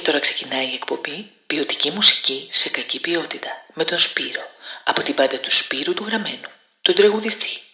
Και 0.00 0.06
τώρα 0.06 0.18
ξεκινάει 0.18 0.70
η 0.70 0.74
εκπομπή 0.74 1.30
Ποιοτική 1.46 1.90
μουσική 1.90 2.48
σε 2.50 2.68
κακή 2.68 3.00
ποιότητα 3.00 3.66
με 3.74 3.84
τον 3.84 3.98
Σπύρο 3.98 4.42
από 4.84 5.02
την 5.02 5.14
πάντα 5.14 5.40
του 5.40 5.50
Σπύρου 5.50 5.94
του 5.94 6.04
Γραμμένου, 6.04 6.48
τον 6.82 6.94
τραγουδιστή. 6.94 7.69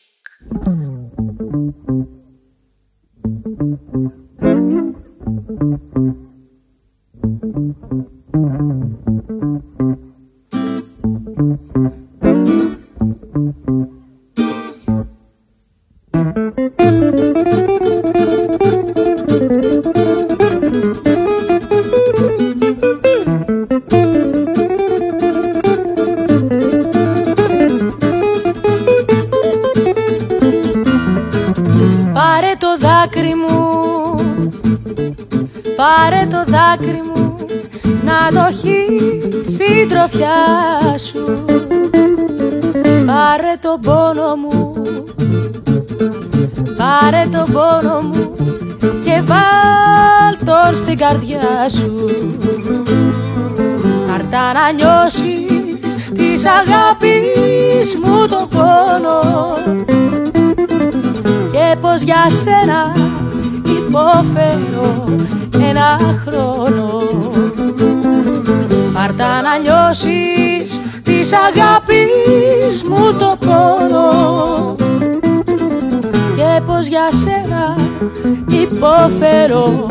Υποφέρω 78.76 79.86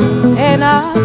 ένα 0.52 0.95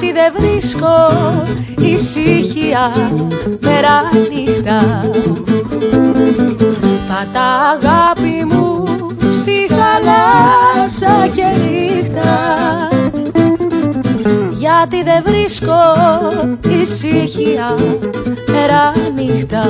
γιατί 0.00 0.12
δεν 0.12 0.32
βρίσκω 0.36 1.10
ησυχία 1.80 2.92
μέρα 3.60 4.00
νύχτα. 4.30 5.10
Πάτα 7.08 7.46
αγάπη 7.70 8.44
μου 8.44 8.84
στη 9.32 9.68
θάλασσα 9.68 11.28
και 11.34 11.44
νύχτα. 11.60 12.38
Γιατί 14.50 15.02
δεν 15.02 15.22
βρίσκω 15.26 15.80
ησυχία 16.80 17.74
μέρα 18.52 18.92
νύχτα 19.14 19.64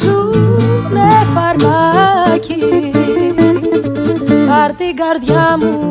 στάζουνε 0.00 1.10
φαρμάκι. 1.34 2.62
Πάρ' 4.48 4.74
την 4.74 4.96
καρδιά 4.96 5.56
μου. 5.60 5.90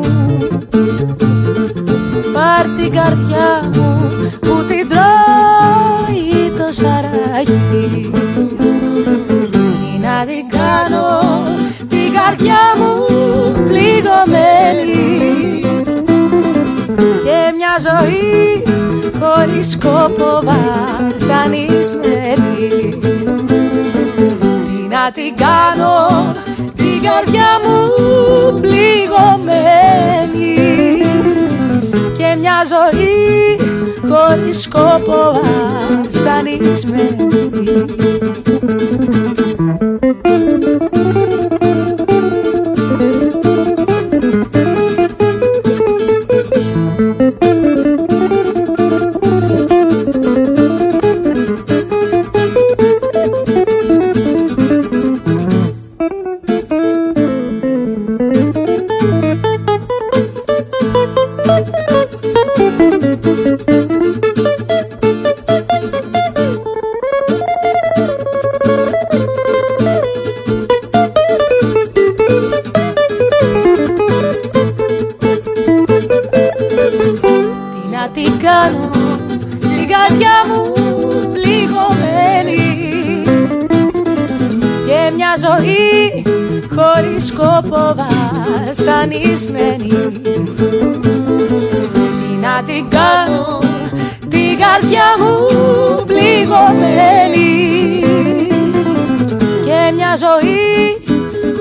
Πάρ' 2.32 2.66
την 2.80 2.92
καρδιά 2.92 3.70
μου 3.74 4.10
που 4.40 4.64
την 4.68 4.88
τρώει 4.88 6.50
το 6.58 6.72
σαράκι. 6.72 8.10
Τι 9.70 9.98
να 9.98 10.24
την 10.24 10.48
κάνω 10.48 11.08
την 11.88 12.12
καρδιά 12.12 12.64
μου 12.78 12.92
πληγωμένη. 13.64 15.08
Και 16.96 17.38
μια 17.56 17.74
ζωή 17.78 18.62
χωρίς 19.20 19.70
σκόπο 19.70 20.40
βασανισμένη 20.42 21.69
να 25.10 25.16
την 25.22 25.36
κάνω 25.36 26.34
την 26.74 27.02
καρδιά 27.02 27.60
μου 27.62 27.78
πληγωμένη. 28.60 29.40
Και 32.12 32.36
μια 32.40 32.64
ζωή 32.68 33.56
χωρίς 34.08 34.60
σκόπο 34.60 35.40
ασανισμένη 36.08 37.00
βασανισμένη 88.70 89.88
Τι 92.66 92.72
την 92.72 92.88
κάνω 92.88 93.58
την 94.28 94.58
καρδιά 94.58 95.04
μου 95.18 95.36
πληγωμένη. 96.06 97.50
Και 99.64 99.92
μια 99.94 100.16
ζωή 100.16 101.02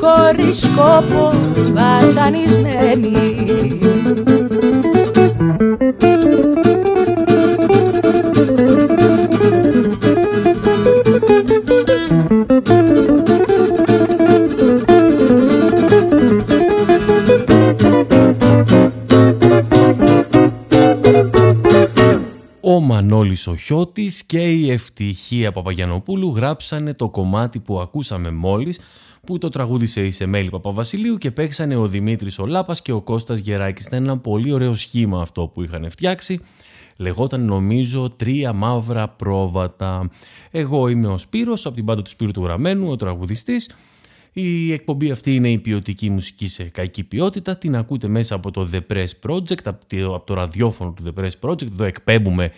χωρίς 0.02 0.58
σκόπο 0.58 1.34
βασανισμένη. 1.74 3.18
Μανώλης 23.30 23.48
ο 23.48 23.56
Χιώτης 23.56 24.24
και 24.24 24.40
η 24.40 24.72
Ευτυχία 24.72 25.52
Παπαγιανοπούλου 25.52 26.36
γράψανε 26.36 26.94
το 26.94 27.10
κομμάτι 27.10 27.60
που 27.60 27.80
ακούσαμε 27.80 28.32
μόλις 28.32 28.80
που 29.26 29.38
το 29.38 29.50
τραγούδισε 29.50 30.06
η 30.06 30.12
Σεμέλη 30.12 30.50
Παπαβασιλείου 30.50 31.18
και 31.18 31.32
παίξανε 31.32 31.76
ο 31.76 31.88
Δημήτρης 31.88 32.40
ο 32.40 32.46
Λάπας 32.46 32.82
και 32.82 32.92
ο 32.92 33.02
Κώστας 33.02 33.40
Γεράκης. 33.40 33.86
Ήταν 33.86 34.04
ένα 34.04 34.18
πολύ 34.18 34.52
ωραίο 34.52 34.76
σχήμα 34.76 35.22
αυτό 35.22 35.48
που 35.48 35.64
είχαν 35.64 35.90
φτιάξει. 35.90 36.40
Λεγόταν 36.98 37.46
νομίζω 37.46 38.10
τρία 38.18 38.54
μαύρα 38.54 39.10
πρόβατα. 39.10 40.10
Εγώ 40.52 40.88
είμαι 40.88 41.08
ο 41.08 41.18
Σπύρος 41.18 41.66
από 41.66 41.76
την 41.76 41.86
πάντα 41.86 42.02
του 42.02 42.10
Σπύρου 42.10 42.32
του 42.32 42.44
Γραμμένου, 42.44 42.90
ο 42.90 42.96
τραγουδιστής. 42.96 43.76
Η 44.34 44.74
εκπομπή 44.74 45.12
αυτή 45.12 45.36
είναι 45.36 45.52
η 45.52 45.58
ποιοτική 45.58 46.10
μουσική 46.10 46.48
σε 46.48 46.64
κακή 46.64 47.04
ποιότητα. 47.04 47.58
Την 47.58 47.76
ακούτε 47.76 48.08
μέσα 48.08 48.36
από 48.36 48.52
το 48.52 48.70
The 48.74 48.80
Press 48.94 49.30
Project, 49.30 49.74
από 50.14 50.26
το 50.26 50.34
ραδιόφωνο 50.34 50.94
του 50.94 51.04
The 51.06 51.22
Press 51.22 51.50
Project. 51.50 51.72
Το 51.78 51.84
εκπέμπουμε 51.84 52.52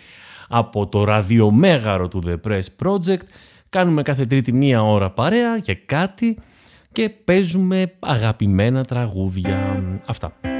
από 0.54 0.86
το 0.86 1.04
ραδιομέγαρο 1.04 2.08
του 2.08 2.22
The 2.26 2.48
Press 2.48 2.86
Project. 2.86 3.22
Κάνουμε 3.68 4.02
κάθε 4.02 4.26
τρίτη 4.26 4.52
μία 4.52 4.82
ώρα 4.82 5.10
παρέα 5.10 5.58
και 5.58 5.74
κάτι 5.74 6.38
και 6.92 7.08
παίζουμε 7.08 7.92
αγαπημένα 7.98 8.84
τραγούδια. 8.84 9.82
Αυτά. 10.06 10.51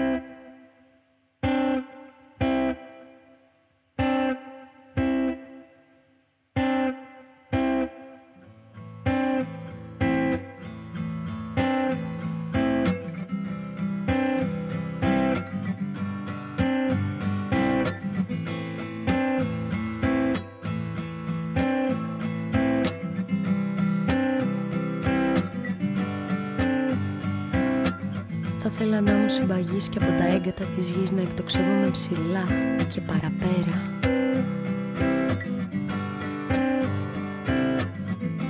Έγκατα 31.03 31.11
της 31.11 31.11
γης 31.11 31.11
να 31.11 31.21
εκτοξεύομαι 31.21 31.91
ψηλά 31.91 32.45
και 32.89 33.01
παραπέρα. 33.01 33.91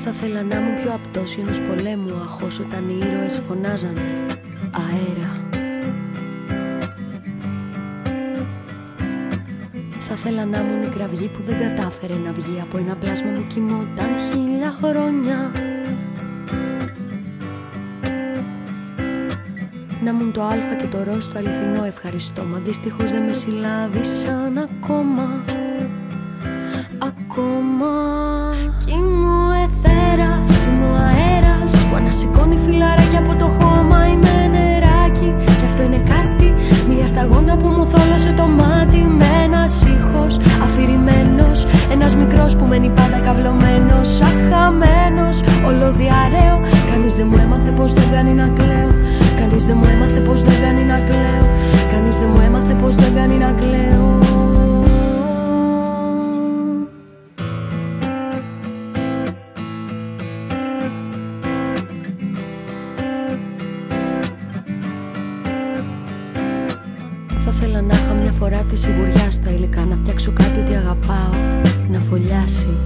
Θα 0.04 0.12
θέλα 0.12 0.42
να 0.42 0.56
ήμουν 0.56 0.74
πιο 0.82 0.92
απτός 0.92 1.36
ενός 1.36 1.60
πολέμου 1.60 2.14
αχώς 2.14 2.58
όταν 2.58 2.88
οι 2.88 2.98
ήρωες 3.06 3.40
φωνάζανε 3.48 4.00
αέρα 4.70 5.40
Θα 10.00 10.14
θέλα 10.16 10.44
να 10.44 10.58
ήμουν 10.58 10.82
η 10.82 10.86
κραυγή 10.86 11.28
που 11.28 11.42
δεν 11.42 11.58
κατάφερε 11.58 12.14
να 12.14 12.32
βγει 12.32 12.60
από 12.60 12.78
ένα 12.78 12.96
πλάσμα 12.96 13.30
που 13.30 13.44
κοιμόταν 13.46 14.08
χίλια 14.30 14.78
χρόνια 14.82 15.52
Να 20.04 20.10
ήμουν 20.10 20.32
το 20.32 20.42
α 20.42 20.74
και 20.80 20.86
το 20.86 21.02
ρο 21.02 21.20
στο 21.20 21.38
αληθινό 21.38 21.84
ευχαριστώ. 21.84 22.42
Μα 22.44 22.58
δυστυχώς 22.58 23.10
δεν 23.10 23.22
με 23.22 23.32
συλλάβησαν 23.32 24.58
ακόμα. 24.58 25.44
Ακόμα. 26.98 27.92
Κι 28.84 28.94
μου 28.94 29.50
εθέρας, 29.64 30.66
μου 30.66 30.90
αέρας. 31.06 31.72
Που 31.88 31.96
ανασηκώνει 31.96 32.58
φιλαράκι 32.64 33.16
από 33.16 33.34
το 33.34 33.44
χώμα 33.44 34.06
Είμαι 34.06 34.48
νεράκι. 34.52 35.34
Κι 35.58 35.64
αυτό 35.64 35.82
είναι 35.82 36.02
κάτι 36.14 36.54
Μια 36.88 37.06
σταγόνα 37.06 37.56
που 37.56 37.66
μου 37.66 37.86
θόλωσε 37.86 38.32
το 38.36 38.46
μάτι 38.46 38.98
Με 38.98 39.26
ένας 39.44 39.82
ήχος. 39.82 40.38
Αφηρημένος 40.62 41.66
Ένας 41.92 42.16
μικρός 42.16 42.56
που 42.56 42.64
μένει 42.64 42.88
πάντα 42.88 43.18
καυλωμένος. 43.18 44.20
Αχαμένος, 44.20 45.40
ολοδιαραίο 45.66 46.60
Κανείς 46.90 47.14
δεν 47.14 47.26
μου 47.30 47.36
έμαθε 47.44 47.70
πως 47.70 47.92
δεν 47.92 48.04
κάνει 48.12 48.32
να 48.32 48.48
κλαίω 48.48 49.01
Κανείς 49.42 49.64
δεν 49.64 49.76
μου 49.76 49.84
έμαθε 49.92 50.20
πως 50.20 50.42
δεν 50.42 50.60
κάνει 50.62 50.84
να 50.84 51.00
κλαίω. 51.00 51.46
Κανείς 51.92 52.18
δεν 52.18 52.30
μου 52.34 52.40
έμαθε 52.40 52.74
πως 52.74 52.94
δεν 52.94 53.14
κάνει 53.14 53.36
να 53.36 53.52
κλαίω. 53.52 54.18
Θα 67.44 67.50
ήθελα 67.54 67.80
να 67.80 67.94
είχα 67.94 68.14
μια 68.14 68.32
φορά 68.32 68.64
τη 68.68 68.76
σιγουριά 68.76 69.30
στα 69.30 69.50
υλικά 69.50 69.84
Να 69.84 69.96
φτιάξω 69.96 70.32
κάτι 70.32 70.60
ότι 70.60 70.74
αγαπάω 70.74 71.32
Να 71.90 71.98
φωλιάσει. 71.98 72.76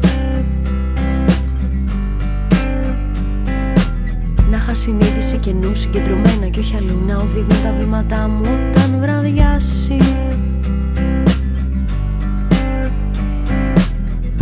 Συνείδηση 4.79 5.37
καινού 5.37 5.75
συγκεντρωμένα 5.75 6.25
και 6.56 6.62
όχι 6.62 6.76
αλλού. 6.76 7.03
Να 7.06 7.17
οδηγούν 7.17 7.62
τα 7.62 7.73
βήματά 7.79 8.29
μου 8.29 8.43
όταν 8.43 9.00
βραδιάσει. 9.00 9.99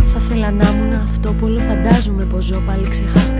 Θα 0.05 0.19
θέλα 0.19 0.51
να 0.51 0.69
ήμουν 0.69 0.93
αυτό 0.93 1.33
που 1.33 1.45
όλο 1.45 1.59
φαντάζομαι 1.59 2.25
πως 2.25 2.45
ζω. 2.45 2.61
Πάλι 2.65 2.87
ξεχάστηκα 2.87 3.34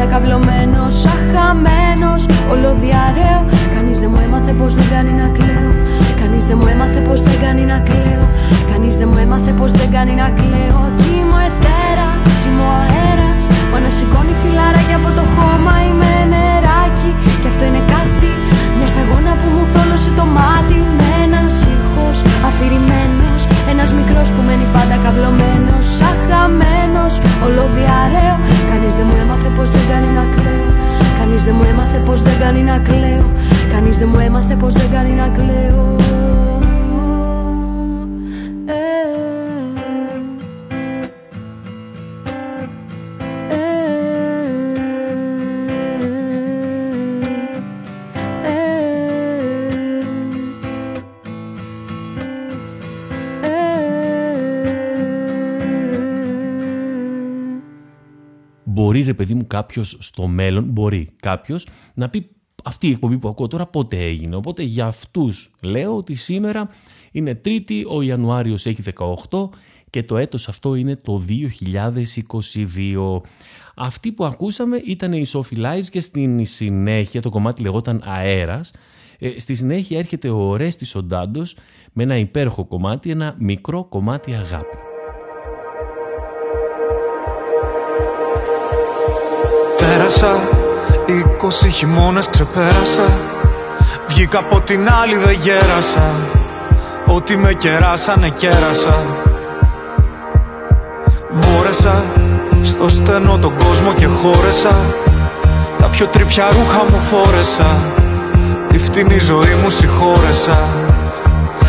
πάντα 0.00 0.12
καυλωμένος 0.12 1.04
Αχαμένος, 1.14 2.22
ολοδιαραίο 2.52 3.40
Κανείς 3.74 3.98
δεν 4.00 4.10
μου 4.12 4.20
έμαθε 4.26 4.52
πως 4.52 4.74
δεν 4.74 4.88
κάνει 4.94 5.12
να 5.22 5.28
κλαίω. 5.36 5.72
Κανείς 6.20 6.44
δεν 6.48 6.56
μου 6.60 6.68
έμαθε 6.74 7.00
πως 7.08 7.22
δεν 7.22 7.38
κάνει 7.44 7.64
να 7.72 7.78
κλαίω. 7.88 8.24
Κανείς 8.70 8.94
δεν 8.96 9.08
μου 9.10 9.18
έμαθε 9.24 9.52
πως 9.58 9.70
δεν 9.78 9.88
κάνει 9.96 10.14
να 10.22 10.28
κλαίω. 10.38 10.80
Κι 10.98 11.10
είμαι 11.18 11.34
ο 11.38 11.40
εθέρας, 11.48 12.36
είμαι 12.46 12.64
ο 12.68 12.72
αέρας. 12.82 13.42
Που 13.68 13.76
ανασηκώνει 13.80 14.34
φιλαράκι 14.42 14.94
από 15.00 15.10
το 15.18 15.24
χώμα 15.34 15.74
Είμαι 15.86 16.12
νεράκι 16.32 17.10
και 17.40 17.48
αυτό 17.52 17.62
είναι 17.68 17.82
κάτι 17.94 18.30
Μια 18.76 18.88
σταγόνα 18.92 19.32
που 19.40 19.48
μου 19.54 19.64
θόλωσε 19.72 20.10
το 20.18 20.24
μάτι. 20.36 20.76
Με 20.98 21.08
ένας 21.24 21.54
ήχος 21.74 22.18
αφηρημένος 22.48 23.19
Ένας 23.82 23.92
μικρός 23.92 24.28
που 24.30 24.42
μένει 24.46 24.66
πάντα 24.72 24.96
καυλωμένος 25.04 25.86
Αχαμένος, 26.10 27.14
ολοδιαραίο 27.46 28.36
Κανείς 28.70 28.94
δεν 28.94 29.06
μου 29.08 29.16
έμαθε 29.22 29.48
πως 29.56 29.70
δεν 29.70 29.84
κάνει 29.90 30.10
να 30.18 30.24
κλαίω. 30.34 30.70
Κανείς 31.18 31.44
δεν 31.44 31.54
μου 31.56 31.64
έμαθε 31.72 31.98
πως 31.98 32.22
δεν 32.22 32.38
κάνει 32.40 32.62
να 32.62 32.78
κλαίω. 32.78 33.30
Κανείς 33.72 33.98
δεν 33.98 34.08
μου 34.12 34.18
έμαθε 34.18 34.54
πως 34.56 34.74
δεν 34.74 34.90
κάνει 34.90 35.12
να 35.12 35.28
κλαίω 35.28 35.99
κάποιος 59.60 59.96
στο 60.00 60.26
μέλλον, 60.26 60.64
μπορεί 60.64 61.08
κάποιος 61.20 61.66
να 61.94 62.08
πει 62.08 62.30
αυτή 62.64 62.86
η 62.88 62.90
εκπομπή 62.90 63.18
που 63.18 63.28
ακούω 63.28 63.46
τώρα 63.46 63.66
πότε 63.66 63.96
έγινε. 63.96 64.36
Οπότε 64.36 64.62
για 64.62 64.86
αυτούς 64.86 65.50
λέω 65.60 65.96
ότι 65.96 66.14
σήμερα 66.14 66.68
είναι 67.12 67.34
Τρίτη, 67.34 67.84
ο 67.88 68.02
Ιανουάριος 68.02 68.66
έχει 68.66 68.82
18 69.30 69.48
και 69.90 70.02
το 70.02 70.16
έτος 70.16 70.48
αυτό 70.48 70.74
είναι 70.74 70.96
το 70.96 71.24
2022. 71.28 73.20
Αυτή 73.76 74.12
που 74.12 74.24
ακούσαμε 74.24 74.76
ήταν 74.76 75.12
η 75.12 75.26
Sophie 75.32 75.78
και 75.90 76.00
στην 76.00 76.46
συνέχεια 76.46 77.22
το 77.22 77.30
κομμάτι 77.30 77.62
λεγόταν 77.62 78.02
Αέρας. 78.04 78.72
Ε, 79.18 79.38
στη 79.38 79.54
συνέχεια 79.54 79.98
έρχεται 79.98 80.28
ο 80.30 80.56
Ρέστης 80.56 80.94
Οντάντος 80.94 81.56
με 81.92 82.02
ένα 82.02 82.16
υπέροχο 82.16 82.64
κομμάτι, 82.64 83.10
ένα 83.10 83.36
μικρό 83.38 83.84
κομμάτι 83.84 84.34
αγάπη. 84.34 84.89
Πέρασα 90.10 90.40
Είκοσι 91.06 91.68
χειμώνες 91.68 92.28
ξεπέρασα. 92.28 93.08
Βγήκα 94.06 94.38
από 94.38 94.60
την 94.60 94.88
άλλη 95.02 95.16
δεν 95.16 95.36
γέρασα. 95.40 96.14
Ό,τι 97.06 97.36
με 97.36 97.52
κεράσανε 97.52 98.28
κέρασα. 98.28 99.06
Πέρασα 101.40 102.04
στο 102.62 102.88
στενό 102.88 103.38
τον 103.38 103.54
κόσμο 103.56 103.92
και 103.92 104.06
χώρεσα. 104.06 104.76
Τα 105.78 105.86
πιο 105.86 106.06
τρυπιά 106.06 106.48
ρούχα 106.50 106.84
μου 106.90 106.98
φόρεσα. 106.98 107.78
Τη 108.68 108.78
φτηνή 108.78 109.18
ζωή 109.18 109.54
μου 109.62 109.70
συγχώρεσα. 109.70 110.68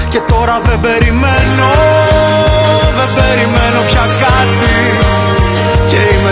Και 0.10 0.20
τώρα 0.28 0.62
δεν 0.64 0.80
περιμένω 0.80 1.70
Δεν 2.98 3.10
περιμένω 3.16 3.82
πια 3.88 4.06
κάτι. 4.22 4.72
Και 4.72 4.78
είμαι 4.98 5.11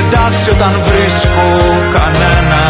εντάξει 0.09 0.49
όταν 0.49 0.73
βρίσκω 0.87 1.45
κανένα. 1.95 2.61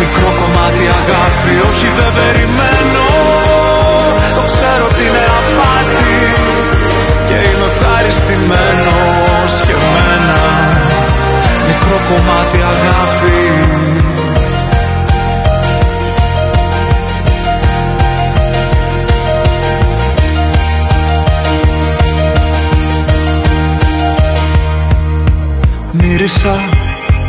Μικρό 0.00 0.30
κομμάτι 0.40 0.84
αγάπη 1.00 1.52
Όχι 1.70 1.88
δεν 1.98 2.10
περιμένω. 2.18 3.06
Το 4.36 4.42
ξέρω 4.50 4.84
ότι 4.90 5.02
είναι 5.08 5.24
απάτη 5.38 6.01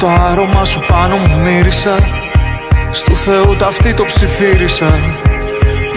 το 0.04 0.10
άρωμα 0.10 0.66
σου 0.66 0.80
πάνω 0.88 1.16
μου 1.16 1.40
μύρισα. 1.40 1.96
Στου 2.92 3.16
Θεού 3.16 3.56
ταυτί 3.56 3.94
το 3.94 4.04
ψιθύρισα. 4.04 5.00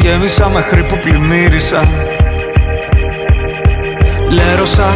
Γέμισα 0.02 0.48
μέχρι 0.48 0.84
που 0.84 0.98
πλημμύρισα. 0.98 1.88
Λέρωσα 4.28 4.88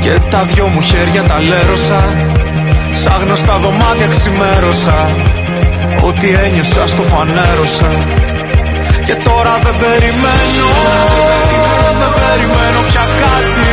και 0.00 0.12
τα 0.30 0.44
δυο 0.44 0.66
μου 0.66 0.80
χέρια 0.80 1.22
τα 1.22 1.40
λέρωσα. 1.40 2.00
Σαν 2.90 3.22
γνωστά 3.24 3.56
δωμάτια 3.58 4.06
ξημέρωσα. 4.06 5.06
Ό,τι 6.02 6.28
ένιωσα 6.44 6.86
στο 6.86 7.02
φανέρωσα. 7.02 7.90
Και 9.04 9.14
τώρα 9.14 9.54
δεν 9.64 9.74
περιμένω 9.82 10.68
Δεν 12.00 12.10
περιμένω 12.20 12.80
πια 12.88 13.04
κάτι. 13.22 13.72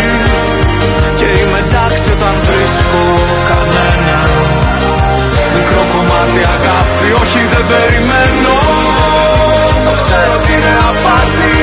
Και 1.18 1.26
είμαι 1.40 1.60
εντάξει 1.68 2.08
όταν 2.16 2.36
βρίσκω 2.48 3.02
κανένα 3.50 4.47
Μικρό 5.58 5.84
κομμάτι 5.94 6.42
αγάπη 6.56 7.08
Όχι 7.22 7.42
δεν 7.52 7.66
περιμένω. 7.72 8.56
Το 9.86 9.94
ξέρω 10.02 10.34
ότι 10.40 10.52
είναι 10.58 10.74
απάτη 10.90 11.56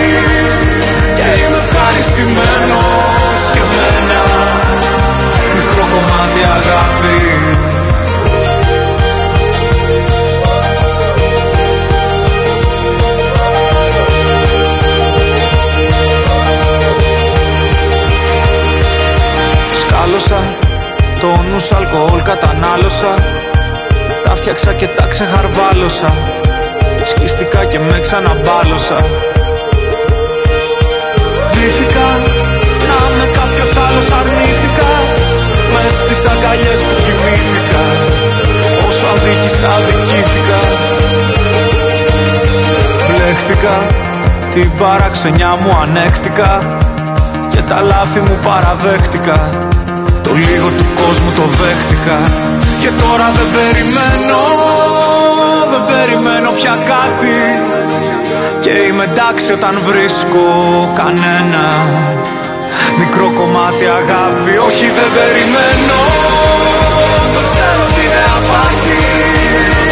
Και 1.17 1.27
είμαι 1.41 1.59
ευχαριστημένος 1.65 3.39
και 3.55 3.63
μένα 3.73 4.23
Μικρό 5.57 5.85
κομμάτι 5.93 6.41
αγάπη. 6.59 7.19
Σκάλωσα 19.81 20.41
τόνους 21.21 21.73
αλκοόλ 21.73 22.23
κατανάλωσα 22.23 23.44
Τα 24.25 24.37
φτιάξα 24.37 24.73
και 24.73 24.87
τα 24.87 25.07
ξεχαρβάλωσα. 25.07 26.13
Σκίστηκα 27.05 27.65
και 27.65 27.79
με 27.79 27.99
ξαναμπάλωσα. 28.01 28.99
Δήθηκα 31.53 32.07
να 32.89 32.99
με 33.17 33.27
κάποιος 33.39 33.77
άλλος 33.85 34.11
αρνήθηκα. 34.21 34.91
Μες 35.73 35.95
στις 35.99 36.25
αγκαλιές 36.33 36.81
που 36.87 36.95
θυμήθηκα. 37.05 37.83
Όσο 38.89 39.07
αδίκησα 39.07 39.69
αδικήθηκα. 39.77 40.61
Βλέχτηκα 43.09 43.87
την 44.53 44.71
παραξενιά 44.79 45.57
μου 45.61 45.79
ανέχτηκα. 45.83 46.79
Και 47.49 47.61
τα 47.69 47.81
λάθη 47.81 48.21
μου 48.21 48.39
παραδέχτηκα 48.43 49.64
Το 50.25 50.33
λίγο 50.35 50.69
του 50.79 50.87
κόσμου 51.01 51.31
το 51.39 51.47
δέχτηκα 51.59 52.19
Και 52.81 52.91
τώρα 53.03 53.27
δεν 53.37 53.49
περιμένω 53.57 54.43
Δεν 55.71 55.83
περιμένω 55.93 56.51
πια 56.51 56.75
κάτι. 56.93 57.37
Και 58.61 58.71
είμαι 58.71 59.05
εντάξει 59.05 59.53
όταν 59.53 59.75
βρίσκω 59.89 60.45
κανένα 61.01 61.65
Μικρό 62.99 63.33
κομμάτι 63.39 63.85
αγάπη. 64.01 64.53
Όχι 64.67 64.87
δεν 64.97 65.11
περιμένω 65.19 66.01
Το 67.35 67.41
ξέρω 67.49 67.83
ότι 67.89 68.01
είναι 68.07 68.23
απάτη 68.37 69.84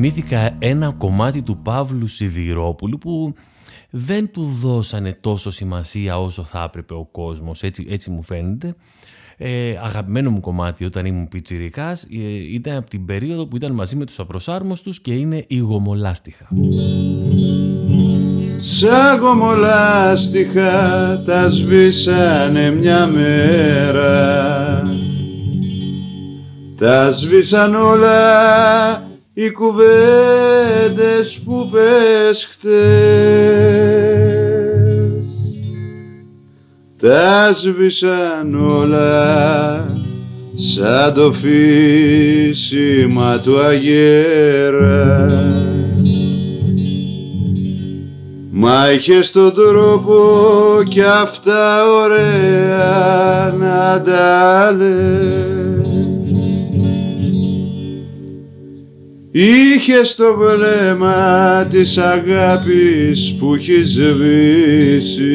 θυμήθηκα 0.00 0.56
ένα 0.58 0.94
κομμάτι 0.98 1.42
του 1.42 1.58
Παύλου 1.62 2.06
Σιδηρόπουλου 2.06 2.98
που 2.98 3.34
δεν 3.90 4.30
του 4.32 4.42
δώσανε 4.42 5.18
τόσο 5.20 5.50
σημασία 5.50 6.20
όσο 6.20 6.44
θα 6.44 6.62
έπρεπε 6.62 6.94
ο 6.94 7.08
κόσμος, 7.12 7.62
έτσι, 7.62 7.86
έτσι 7.88 8.10
μου 8.10 8.22
φαίνεται. 8.22 8.74
Ε, 9.36 9.78
αγαπημένο 9.82 10.30
μου 10.30 10.40
κομμάτι 10.40 10.84
όταν 10.84 11.06
ήμουν 11.06 11.28
πιτσιρικάς 11.28 12.02
ε, 12.02 12.52
ήταν 12.52 12.76
από 12.76 12.90
την 12.90 13.04
περίοδο 13.04 13.46
που 13.46 13.56
ήταν 13.56 13.72
μαζί 13.72 13.96
με 13.96 14.04
τους 14.04 14.18
απροσάρμοστους 14.18 15.00
και 15.00 15.14
είναι 15.14 15.44
η 15.46 15.56
γομολάστιχα. 15.56 16.48
Σαν 18.58 19.20
γομολάστιχα 19.20 20.72
τα 21.26 21.48
σβήσανε 21.48 22.70
μια 22.70 23.06
μέρα 23.06 24.82
Τα 26.76 27.10
σβήσαν 27.10 27.74
όλα 27.74 29.06
οι 29.40 29.50
κουβέντες 29.50 31.38
που 31.44 31.68
πες 31.72 32.48
χτες 32.50 32.68
τα 37.00 37.52
σβήσαν 37.52 38.54
όλα 38.54 39.86
σαν 40.54 41.14
το 41.14 41.32
φύσιμα 41.32 42.60
του 43.40 43.58
αγέρα. 43.60 45.26
Μα 48.50 48.92
είχες 48.92 49.32
τον 49.32 49.54
τρόπο 49.54 50.18
κι 50.88 51.02
αυτά 51.02 51.84
ωραία 51.84 53.54
να 53.58 54.02
τα 54.02 54.72
λες 54.72 55.57
Είχε 59.40 60.04
στο 60.04 60.36
βλέμμα 60.38 61.66
της 61.70 61.98
αγάπης 61.98 63.36
που 63.38 63.54
έχει 63.54 63.82
σβήσει. 63.84 65.28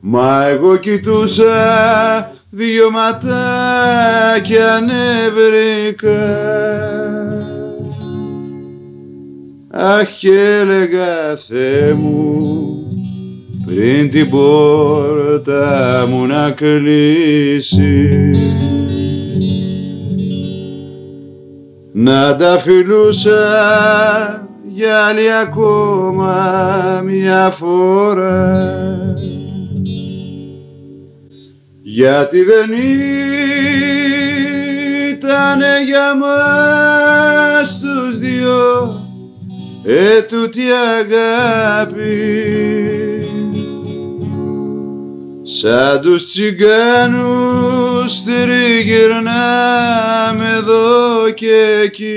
Μα 0.00 0.46
εγώ 0.46 0.76
κοιτούσα 0.76 2.32
δυο 2.50 2.90
ματάκια 2.90 4.80
νευρικά 4.86 6.18
Αχ 9.70 10.08
και 10.18 10.58
έλεγα 10.60 11.36
Θεέ 11.36 11.92
μου 11.92 12.68
πριν 13.66 14.10
την 14.10 14.30
πόρτα 14.30 16.06
μου 16.10 16.26
να 16.26 16.50
κλείσεις 16.50 18.37
να 22.08 22.36
τα 22.36 22.58
φιλούσα 22.58 23.38
για 24.64 25.04
άλλη 25.04 25.32
ακόμα 25.32 27.00
μια 27.04 27.50
φορά. 27.50 28.68
Γιατί 31.82 32.42
δεν 32.42 32.70
ήταν 35.08 35.60
για 35.86 36.14
μας 36.16 37.78
τους 37.80 38.18
δυο 38.18 39.00
ετούτη 39.84 40.62
αγάπη 41.00 42.08
σαν 45.50 46.00
τους 46.00 46.24
τσιγκάνους 46.24 48.22
τριγυρνάμε 48.24 49.28
εδώ 50.56 51.30
και 51.34 51.82
εκεί. 51.84 52.16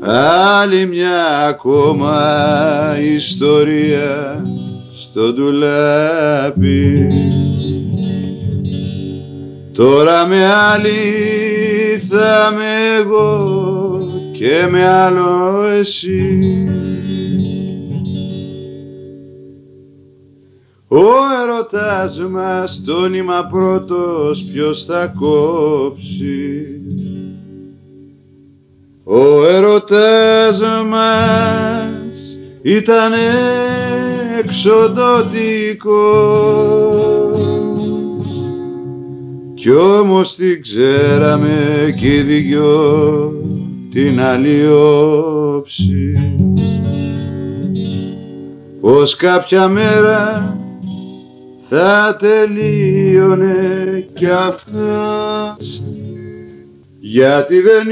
Άλλη 0.00 0.86
μια 0.86 1.46
ακόμα 1.48 2.16
ιστορία 3.14 4.44
στο 4.94 5.32
ντουλάπι. 5.32 7.06
Τώρα 9.72 10.26
με 10.26 10.46
άλλη 10.46 11.00
θα 12.08 12.52
με 12.56 12.98
εγώ 12.98 13.98
και 14.32 14.66
με 14.70 14.88
άλλο 14.88 15.64
εσύ 15.80 16.38
Ο 20.94 21.04
ερωτάς 21.42 22.20
μας 22.30 22.82
το 22.84 23.08
νήμα 23.08 23.48
πρώτος 23.50 24.44
ποιος 24.52 24.84
θα 24.84 25.14
κόψει. 25.20 26.80
Ο 29.04 29.46
ερωτάς 29.46 30.60
μας 30.88 32.38
ήταν 32.62 33.12
εξοδοτικό 34.38 36.00
κι 39.54 39.70
όμως 39.70 40.34
την 40.34 40.62
ξέραμε 40.62 41.94
κι 41.98 42.06
οι 42.06 42.20
δυο 42.22 43.32
την 43.90 44.20
άλλη 44.20 44.66
όψη. 44.66 46.14
Πως 48.80 49.16
κάποια 49.16 49.68
μέρα 49.68 50.56
θα 51.74 52.16
τελείωνε 52.18 54.08
κι 54.14 54.28
αυτά. 54.28 55.56
Γιατί 57.00 57.60
δεν 57.60 57.88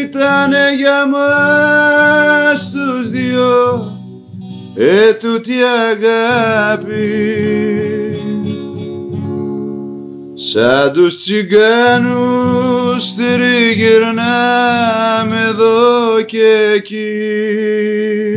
ήταν 0.00 0.52
για 0.76 1.06
μας 1.06 2.70
τους 2.70 3.10
δυο 3.10 3.92
ετούτη 4.74 5.54
αγάπη. 5.90 7.04
Σαν 10.34 10.92
τους 10.92 11.16
τσιγκάνους 11.16 13.14
τριγυρνάμε 13.14 14.16
εδώ 15.48 16.22
και 16.22 16.72
εκεί 16.74 18.35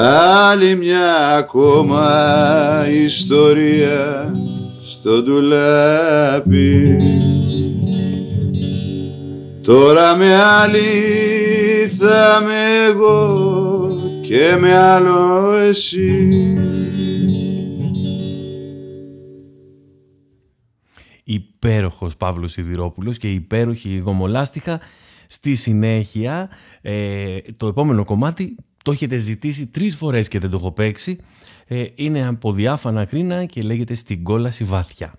άλλη 0.00 0.74
μια 0.76 1.36
ακόμα 1.36 2.86
ιστορία 2.90 4.32
στο 4.82 5.22
ντουλάπι 5.22 6.96
τώρα 9.62 10.16
με 10.16 10.34
άλλη 10.34 10.80
θα 11.98 12.42
με 12.46 12.86
εγώ 12.88 13.36
και 14.22 14.56
με 14.60 14.76
άλλο 14.76 15.52
εσύ 15.56 16.28
υπέροχος 21.24 22.16
Παύλος 22.16 22.52
Σιδηρόπουλος 22.52 23.18
και 23.18 23.32
υπέροχη 23.32 23.96
γομολάστιχα. 23.96 24.80
Στη 25.26 25.54
συνέχεια, 25.54 26.50
ε, 26.80 27.38
το 27.56 27.66
επόμενο 27.66 28.04
κομμάτι 28.04 28.56
το 28.88 28.94
έχετε 28.94 29.16
ζητήσει 29.16 29.66
τρεις 29.66 29.96
φορές 29.96 30.28
και 30.28 30.38
δεν 30.38 30.50
το 30.50 30.56
έχω 30.56 30.72
παίξει. 30.72 31.18
Ε, 31.66 31.84
είναι 31.94 32.26
από 32.26 32.52
διάφανα 32.52 33.04
κρίνα 33.04 33.44
και 33.44 33.62
λέγεται 33.62 33.94
«Στην 33.94 34.22
κόλαση 34.22 34.64
βάθια». 34.64 35.14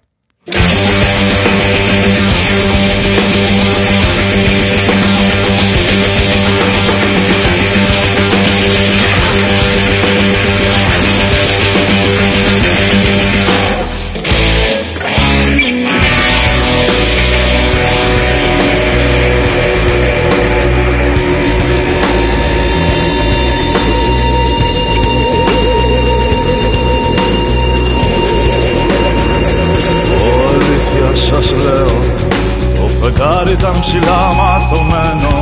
Φεγγάρι 33.01 33.51
ήταν 33.51 33.75
ψηλά 33.79 34.21
ματωμένο. 34.37 35.33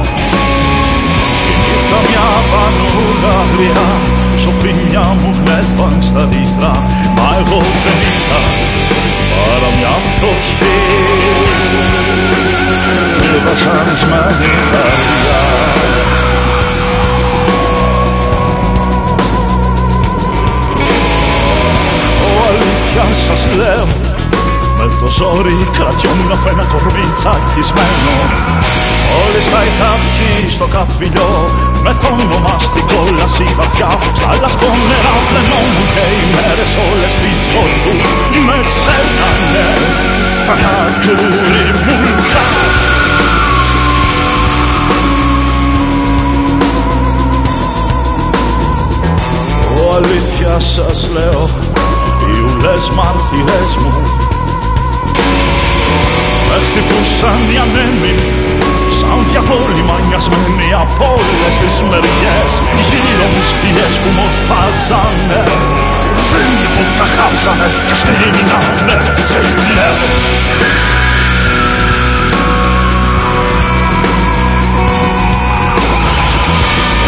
Ήρθα 1.71 1.99
μια 2.09 2.27
πανούλα 2.49 3.37
γριά. 3.53 3.87
Σοφίνια 4.41 5.05
μου 5.19 5.35
χλέφαν 5.39 5.97
στα 6.01 6.23
δίθρα 6.31 6.71
Μα 7.17 7.29
εγώ 7.39 7.59
δεν 7.83 7.99
είχα 8.09 8.41
παρά 9.31 9.69
μια 9.77 9.93
φτωχή. 10.09 10.77
Βασανισμένη 13.45 14.51
καρδιά. 14.71 15.43
Ο 22.25 22.29
αλήθεια 22.49 23.15
σας 23.27 23.47
λέω 23.55 23.85
με 23.85 24.16
το 24.99 25.07
ζόρι 25.17 25.57
κρατιόμουν 25.77 26.31
από 26.37 26.47
ένα 26.53 26.65
κορμί 26.71 27.05
τσακισμένο. 27.17 28.15
Όλοι 29.21 29.41
θα 29.51 29.59
είχα 29.67 29.91
πιει 30.15 30.49
στο 30.55 30.67
καπηλιό 30.75 31.33
Με 31.83 31.91
το 32.01 32.07
όνομα 32.21 32.55
στην 32.67 32.85
κόλαση 32.91 33.45
βαθιά. 33.57 33.89
Στα 34.19 34.31
λαστό 34.41 34.69
νερά 34.87 35.15
πλενόμουν 35.27 35.87
και 35.93 36.05
οι 36.15 36.23
μέρες 36.33 36.71
όλες 36.89 37.13
πίσω 37.21 37.61
τους. 37.83 38.07
Με 38.45 38.57
σένανε 38.81 39.67
θανατούρι 40.45 41.65
μουλτζά 41.85 42.45
Ο 49.81 49.95
αλήθεια 49.95 50.59
σας 50.59 51.09
λέω 51.13 51.49
οι 52.27 52.35
ουλές 52.49 52.89
μάρτυρες 52.89 53.75
μου 53.81 53.93
με 54.01 54.36
χτυπούσαν 56.67 57.41
οι 57.51 57.57
ανέμοι 57.65 58.15
Σαν 58.97 59.17
διαβόλοι 59.29 59.83
μανιασμένοι 59.89 60.69
από 60.83 61.05
όλες 61.19 61.53
τις 61.61 61.75
μεριές 61.89 62.51
Γύρω 62.89 63.27
μου 63.33 63.43
σκυλιές 63.51 63.93
που 64.01 64.09
μορφάζανε. 64.19 65.41
Φίλοι 66.29 66.67
που 66.73 66.83
τα 66.97 67.07
χάψανε 67.15 67.67
και 67.87 67.95
στείνανε 68.01 68.97
σε 69.29 69.39
χιλιάδες 69.49 70.21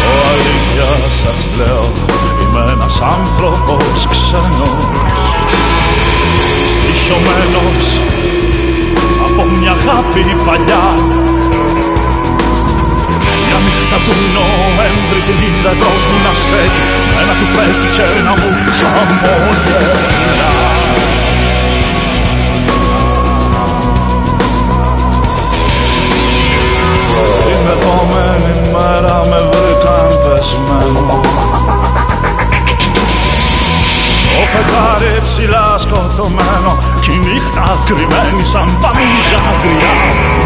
Ο 0.09 0.15
αλήθεια 0.31 0.89
σας 1.21 1.41
λέω 1.57 1.85
Είμαι 2.41 2.71
ένας 2.71 3.01
άνθρωπος 3.01 4.07
ξένος. 4.11 4.89
Στοιχειωμένος 6.73 7.85
από 9.27 9.43
μια 9.57 9.73
αγάπη 9.79 10.21
παλιά. 10.45 10.85
Μια 13.45 13.57
νύχτα 13.65 13.97
του 14.05 14.13
Νοέμβρη 14.35 15.21
την 15.27 15.39
είδα 15.45 15.71
εντός 15.75 16.03
μου 16.09 16.17
να 16.25 16.33
στέκει. 16.41 16.81
Ένα 17.21 17.33
του 17.39 17.47
φέκει 17.55 17.87
και 17.95 18.07
να 18.25 18.33
μου 18.39 18.49
χαμογελά 18.79 20.53
Την 27.45 27.63
επόμενη 27.75 28.53
μέρα 28.73 29.17
με 29.29 29.39
βρήκαν 29.51 30.09
πεσμένο. 30.23 31.21
Το 34.35 34.45
φεγγάρι 34.51 35.18
ψηλά 35.39 35.77
σκοτωμένο 35.77 36.71
Κι 37.03 37.11
η 37.11 37.19
νύχτα 37.25 37.65
κρυμμένη 37.85 38.43
σαν 38.51 38.69
πανούργια 38.81 39.41
γριά 39.61 39.93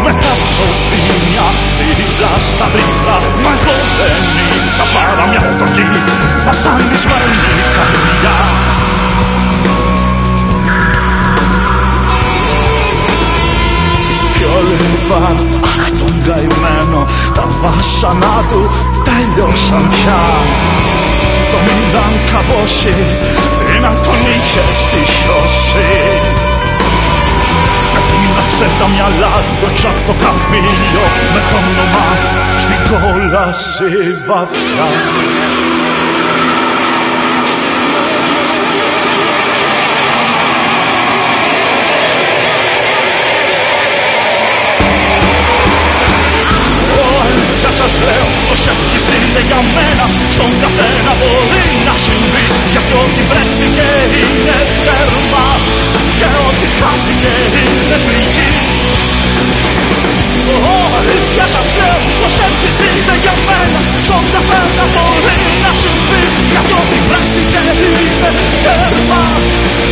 Με 0.04 0.12
τα 0.22 0.32
ψωφίνια 0.42 1.46
δίπλα 1.98 2.32
στα 2.48 2.66
βρίθρα 2.72 3.16
Μα 3.44 3.52
εγώ 3.56 3.76
δεν 3.98 4.22
είχα 4.66 4.86
παρά 4.94 5.24
βασανισμένη 6.46 7.36
καρδιά. 7.76 8.36
Κι 14.34 14.44
όλοι 14.56 14.76
είπαν 14.94 15.36
αχ 15.70 15.90
τον 15.98 16.14
καημένο 16.26 17.00
τα 17.34 17.44
βάσανά 17.60 18.36
του 18.48 18.60
τέλειωσαν 19.06 19.88
πια 19.88 20.22
Τον 21.50 21.64
είδαν 21.74 22.12
καμπώσει 22.30 22.94
τι 23.53 23.53
να 23.84 23.90
τον 24.04 24.20
είχες 24.34 24.78
στοιχειώσει 24.84 25.88
Φύλαξε 28.08 28.66
τα 28.78 28.86
μυαλά 28.88 29.34
του 29.48 29.66
έξω 29.70 29.88
από 29.88 30.02
το 30.06 30.14
καμπύλιο 30.22 31.04
με 31.34 31.40
το 31.50 31.56
όνομα 31.70 32.06
στην 32.64 32.80
κόλαση 32.90 33.92
βαθιά. 34.26 34.88
Αλήθεια 47.54 47.82
σας 47.82 47.94
λέω 48.06 48.28
πως 48.48 48.60
ευχηθείτε 48.72 49.40
για 49.48 49.60
μένα 49.74 50.04
Στον 50.34 50.52
καθένα 50.62 51.12
μπορεί 51.20 51.66
να 51.88 51.94
συμβεί. 52.04 52.46
Γιατί 52.72 52.92
ό,τι 53.04 53.22
βρέθηκε 53.30 53.88
είναι 54.22 54.58
τέρμα 54.86 55.46
Και 56.18 56.28
ό,τι 56.48 56.66
χάθηκε 56.78 57.32
είναι 57.62 57.98
πληγή. 58.06 58.50
Αλήθεια 60.98 61.46
σας 61.54 61.68
λέω 61.78 62.00
πως 62.20 62.34
ευχηθείτε 62.48 63.12
για 63.24 63.34
μένα 63.48 63.80
Στον 64.08 64.24
καθένα 64.34 64.84
μπορεί 64.94 65.38
να 65.64 65.72
συμβεί. 65.82 66.22
Γιατί 66.52 66.72
ό,τι 66.82 66.98
βρέθηκε 67.08 67.62
είναι 68.04 68.30
τέρμα 68.64 69.22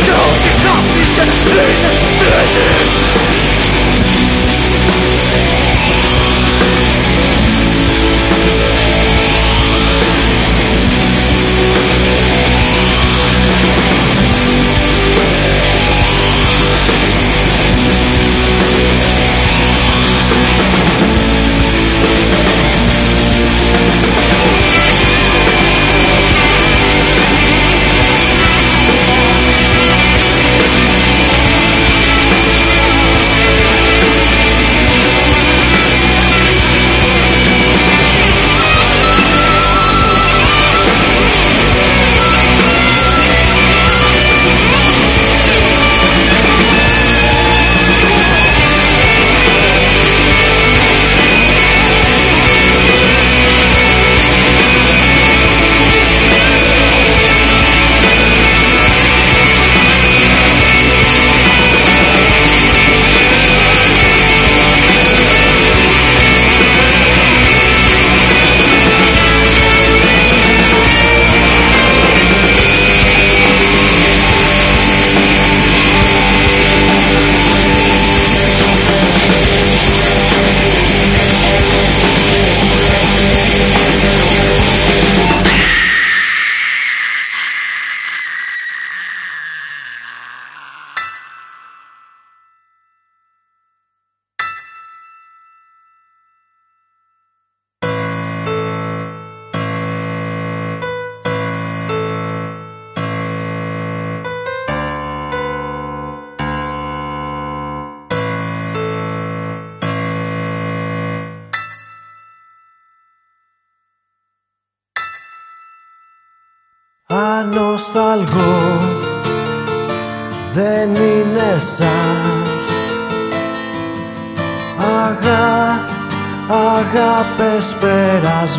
Και 0.05 0.13
ό,τι 0.27 0.51
χάθηκε 0.63 1.02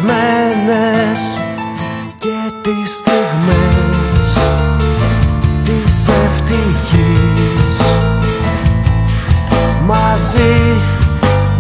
περασμένες 0.01 1.21
και 2.19 2.53
τις 2.63 2.91
στιγμές 2.91 4.33
της 5.65 6.09
ευτυχής. 6.09 7.77
Μαζί, 9.87 10.81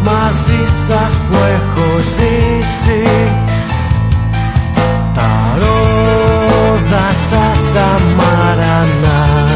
μαζί 0.05 0.73
σας 0.87 1.13
που 1.13 1.37
έχω 1.37 2.01
ζήσει 2.01 3.33
μέσα 7.25 7.55
στα 7.55 8.01
μαρανά 8.17 9.47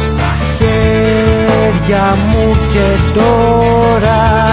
Στα 0.00 0.36
χέρια 0.58 2.16
μου 2.30 2.56
και 2.72 3.18
τώρα 3.18 4.47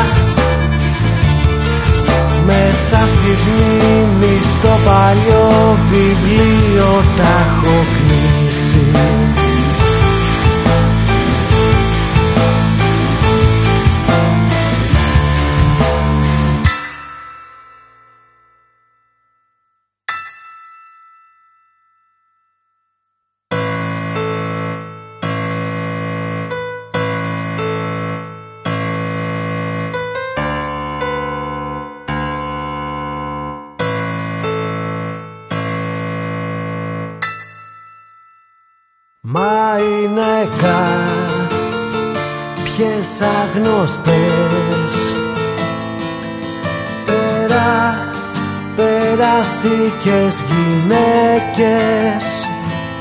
στις 3.14 3.40
μνήμεις 3.46 4.44
στο 4.54 4.74
παλιό 4.86 5.78
βιβλίο 5.90 7.04
τα 7.18 7.24
έχω 7.24 7.78
κλείσει 7.96 9.25
άγνωστες 43.56 45.14
Πέρα, 47.06 47.98
περαστικές 48.76 50.44
γυναίκες 50.50 52.26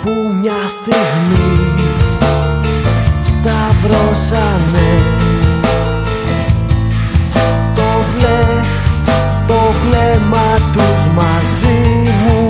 που 0.03 0.35
μια 0.40 0.69
στιγμή 0.69 1.73
σταυρώσανε. 3.23 4.93
Το, 7.75 8.05
βλέ, 8.17 8.61
το 9.47 9.61
βλέμμα 9.85 10.59
τους 10.73 11.09
μαζί 11.14 12.11
μου. 12.25 12.47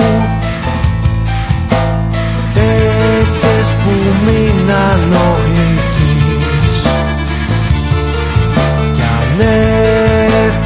Τέτοιες 2.55 3.69
που 3.85 3.93
μείναν 4.25 5.13
όλοι 5.13 5.84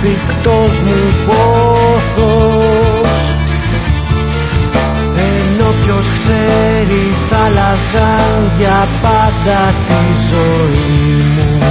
φρικτός 0.08 0.80
μου 0.80 1.12
πόθος. 1.26 2.66
Ενώ 5.16 5.70
ποιος 5.84 6.10
ξέρει 6.10 7.14
θάλασσα 7.30 8.16
για 8.58 8.88
πάντα 9.02 9.74
τη 9.86 10.02
ζωή 10.30 11.22
μου. 11.36 11.62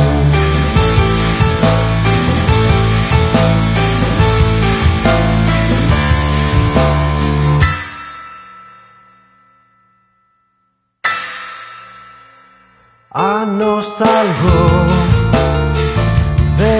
Αν 13.11 13.57
νοσταλγώ 13.57 14.96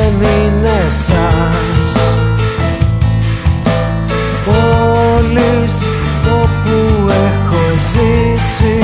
δεν 0.08 0.30
είναι 0.30 0.80
σας 0.90 1.92
Πόλης 4.46 5.76
όπου 6.42 6.76
έχω 7.10 7.64
ζήσει 7.92 8.78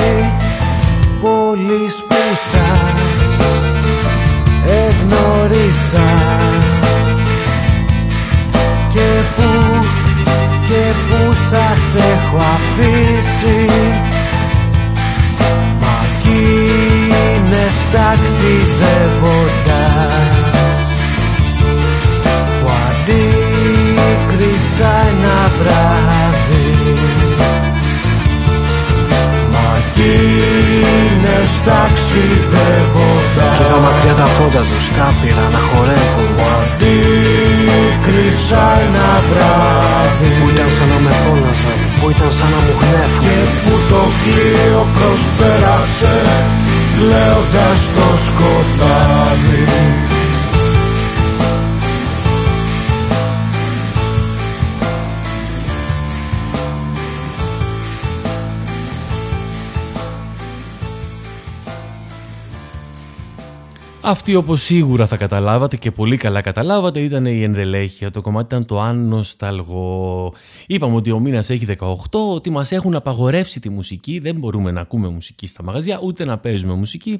Πόλης 1.21 2.03
που 2.07 2.21
σας 2.51 3.37
εγνώρισα 4.65 6.11
Και 8.87 9.09
που, 9.35 9.49
και 10.63 10.83
που 11.09 11.33
σας 11.33 11.83
έχω 11.95 12.37
αφήσει 12.37 13.61
Μακίνες 15.81 17.77
ταξιδεύοντας 17.91 19.52
βράδυ. 25.63 26.65
Μακίνες 29.53 31.51
ταξιδεύοντας. 31.67 33.55
Και 33.57 33.65
τα 33.71 33.77
μακριά 33.85 34.15
τα 34.21 34.27
φώτα 34.35 34.61
τους 34.69 34.85
τα 34.97 35.07
πήρα 35.19 35.45
να 35.55 35.61
χορεύουν. 35.67 36.29
Που 36.37 36.45
αντίκρισα 36.59 38.63
ένα 38.85 39.09
βράδυ. 39.29 40.29
Που 40.39 40.47
ήταν 40.53 40.69
σαν 40.75 40.87
να 40.91 40.97
με 41.03 41.13
φώναζαν, 41.21 41.79
που 41.97 42.05
ήταν 42.13 42.31
σαν 42.37 42.49
να 42.53 42.59
μου 42.65 42.73
γνέφουν 42.81 43.21
Και 43.25 43.37
που 43.63 43.75
το 43.89 44.01
πλοίο 44.19 44.81
προσπέρασε 44.97 46.15
Λέοντας 47.09 47.81
το 47.95 48.07
σκοτάδι 48.25 49.61
Αυτή 64.05 64.35
όπως 64.35 64.61
σίγουρα 64.61 65.07
θα 65.07 65.17
καταλάβατε 65.17 65.77
και 65.77 65.91
πολύ 65.91 66.17
καλά 66.17 66.41
καταλάβατε 66.41 66.99
ήταν 66.99 67.25
η 67.25 67.43
ενδελέχεια. 67.43 68.11
Το 68.11 68.21
κομμάτι 68.21 68.45
ήταν 68.45 68.65
το 68.65 68.79
άνοσταλγο. 68.79 70.33
Είπαμε 70.67 70.95
ότι 70.95 71.11
ο 71.11 71.19
μήνας 71.19 71.49
έχει 71.49 71.65
18, 71.79 71.95
ότι 72.33 72.49
μας 72.49 72.71
έχουν 72.71 72.95
απαγορεύσει 72.95 73.59
τη 73.59 73.69
μουσική, 73.69 74.19
δεν 74.19 74.35
μπορούμε 74.35 74.71
να 74.71 74.81
ακούμε 74.81 75.07
μουσική 75.07 75.47
στα 75.47 75.63
μαγαζιά, 75.63 75.99
ούτε 76.03 76.25
να 76.25 76.37
παίζουμε 76.37 76.73
μουσική. 76.73 77.19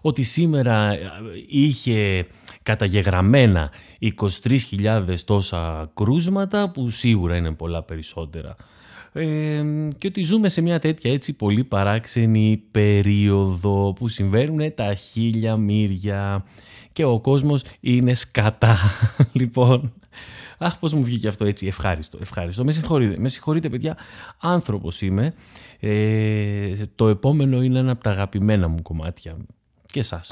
Ότι 0.00 0.22
σήμερα 0.22 0.92
ε, 0.92 0.98
είχε 1.48 2.26
καταγεγραμμένα 2.62 3.70
23.000 4.00 5.02
τόσα 5.24 5.90
κρούσματα, 5.94 6.70
που 6.70 6.90
σίγουρα 6.90 7.36
είναι 7.36 7.50
πολλά 7.50 7.82
περισσότερα 7.82 8.56
και 9.98 10.06
ότι 10.06 10.24
ζούμε 10.24 10.48
σε 10.48 10.60
μια 10.60 10.78
τέτοια 10.78 11.12
έτσι 11.12 11.36
πολύ 11.36 11.64
παράξενη 11.64 12.62
περίοδο 12.70 13.92
που 13.92 14.08
συμβαίνουν 14.08 14.74
τα 14.74 14.94
χίλια 14.94 15.56
μύρια 15.56 16.44
και 16.92 17.04
ο 17.04 17.20
κόσμος 17.20 17.62
είναι 17.80 18.14
σκατά. 18.14 18.78
λοιπόν, 19.32 19.92
αχ 20.58 20.78
πώς 20.78 20.92
μου 20.92 21.04
βγήκε 21.04 21.28
αυτό 21.28 21.44
έτσι 21.44 21.66
ευχάριστο, 21.66 22.18
ευχάριστο. 22.20 22.64
Με 22.64 22.72
συγχωρείτε, 22.72 23.18
με 23.18 23.28
συγχωρείτε 23.28 23.68
παιδιά, 23.68 23.96
άνθρωπος 24.40 25.02
είμαι. 25.02 25.34
Ε, 25.80 26.86
το 26.94 27.08
επόμενο 27.08 27.62
είναι 27.62 27.78
ένα 27.78 27.90
από 27.90 28.02
τα 28.02 28.10
αγαπημένα 28.10 28.68
μου 28.68 28.82
κομμάτια 28.82 29.36
και 29.86 30.00
εσάς. 30.00 30.28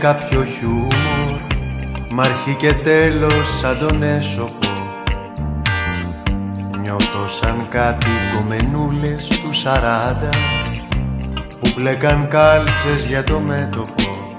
Κάποιο 0.00 0.44
χιούμορ 0.44 1.40
μ' 2.12 2.20
αρχή 2.20 2.54
και 2.54 2.72
τέλος 2.72 3.58
σαν 3.60 3.78
τον 3.78 4.02
έσωπο 4.02 4.68
Νιώθω 6.82 7.28
σαν 7.42 7.66
κάτι 7.68 8.06
κομμενούλες 8.34 9.26
του 9.26 9.54
σαράντα 9.54 10.28
που 11.60 11.70
πλέκαν 11.74 12.28
κάλτσες 12.28 13.06
για 13.08 13.24
το 13.24 13.40
μέτωπο. 13.40 14.38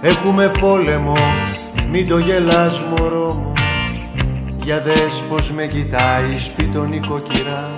Έχουμε 0.00 0.48
πόλεμο, 0.60 1.16
μην 1.90 2.08
το 2.08 2.18
γελάς 2.18 2.82
μωρό 2.82 3.32
μου 3.32 3.52
για 4.62 4.80
δες 4.80 5.24
πως 5.28 5.52
με 5.52 5.66
κοιτάει 5.66 6.38
σπίτον 6.38 6.88
νοικοκυρά. 6.88 7.72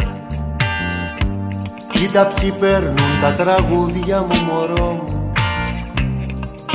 Κοίτα 1.93 2.27
ποιοι 2.27 2.53
παίρνουν 2.53 3.21
τα 3.21 3.31
τραγούδια 3.31 4.21
μου 4.21 4.53
μωρό 4.53 4.93
μου 4.93 5.14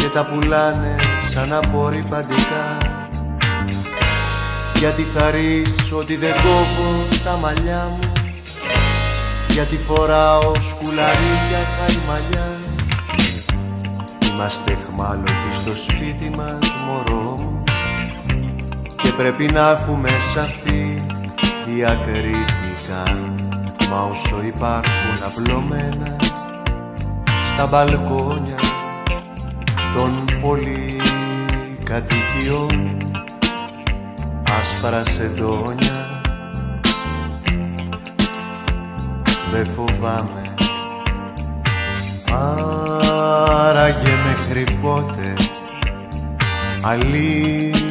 Και 0.10 0.16
τα 0.16 0.26
πουλάνε 0.26 0.96
σαν 1.32 1.54
απορριπαντικά 1.54 2.78
Γιατί 4.76 5.02
θα 5.02 5.32
ρεις 5.32 5.92
ότι 5.92 6.16
δεν 6.16 6.32
κόβω 6.32 7.08
τα 7.24 7.36
μαλλιά 7.36 7.88
μου. 7.90 8.12
Γιατί 9.50 9.78
φοράω 9.78 10.52
σκουλαρίκια 10.70 11.62
καημαλιά 11.78 12.58
Είμαστε 14.30 14.78
χμάλωτοι 14.88 15.56
στο 15.62 15.76
σπίτι 15.76 16.32
μας 16.38 16.74
μωρό 16.86 17.36
μου. 17.40 17.64
Και 19.02 19.12
πρέπει 19.18 19.46
να 19.54 19.70
έχουμε 19.70 20.10
σαφή 20.36 21.04
διακριτικά. 21.66 23.04
Μα 23.92 24.10
όσο 24.12 24.42
υπάρχουν 24.46 25.24
απλωμένα 25.26 26.16
στα 27.54 27.68
μπαλκόνια 27.68 28.69
των 30.00 30.12
πολυκατοικιών. 30.42 32.98
Άσπρα 34.60 35.04
σεντόνια. 35.06 36.22
Δεν 39.52 39.68
φοβάμαι. 39.76 40.44
Άραγε 43.68 44.16
μέχρι 44.28 44.64
πότε 44.82 45.34
αλήθεια 46.82 47.82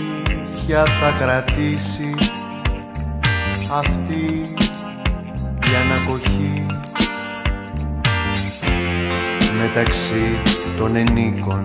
θα 1.01 1.11
κρατήσει 1.18 2.14
αυτή 3.73 4.42
η 5.71 5.73
ανακοχή. 5.85 6.66
Μεταξύ 9.59 10.27
των 10.79 10.97
ενίκων 10.97 11.62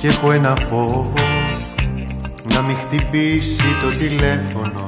και 0.00 0.06
έχω 0.06 0.32
ένα 0.32 0.56
φόβο 0.68 1.14
να 2.54 2.62
μην 2.62 2.76
χτυπήσει 2.76 3.64
το 3.82 3.98
τηλέφωνο. 3.98 4.86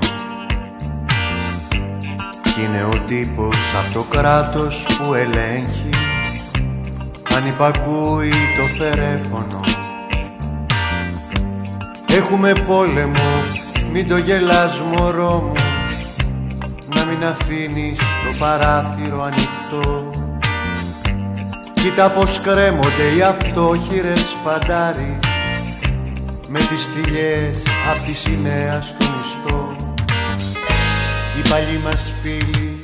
Κι 2.42 2.64
είναι 2.64 2.84
ο 2.84 3.04
τύπος 3.06 3.56
από 3.82 3.92
το 3.92 4.02
κράτος 4.02 4.86
που 4.98 5.14
ελέγχει 5.14 5.88
αν 7.36 7.44
υπακούει 7.44 8.32
το 8.58 8.64
φερέφωνο. 8.78 9.60
Έχουμε 12.16 12.52
πόλεμο, 12.66 13.42
μην 13.92 14.08
το 14.08 14.16
γελάς 14.16 14.80
μωρό 14.80 15.40
μου 15.42 15.52
να 16.94 17.04
μην 17.04 17.18
μην 17.18 17.26
αφήνεις 17.26 17.98
το 17.98 18.36
παράθυρο 18.38 19.22
ανοιχτό 19.22 20.17
Κοίτα 21.82 22.10
πως 22.10 22.40
κρέμονται 22.40 23.14
οι 23.16 23.22
αυτόχειρες 23.22 24.26
φαντάρι 24.44 25.18
Με 26.48 26.58
τις 26.58 26.90
θηλιές 26.94 27.62
απ' 27.90 28.06
τη 28.06 28.12
σημαία 28.12 28.80
στο 28.80 29.06
μισθό. 29.10 29.76
Οι 31.38 31.48
παλιοί 31.48 31.80
μας 31.84 32.12
φίλοι 32.22 32.78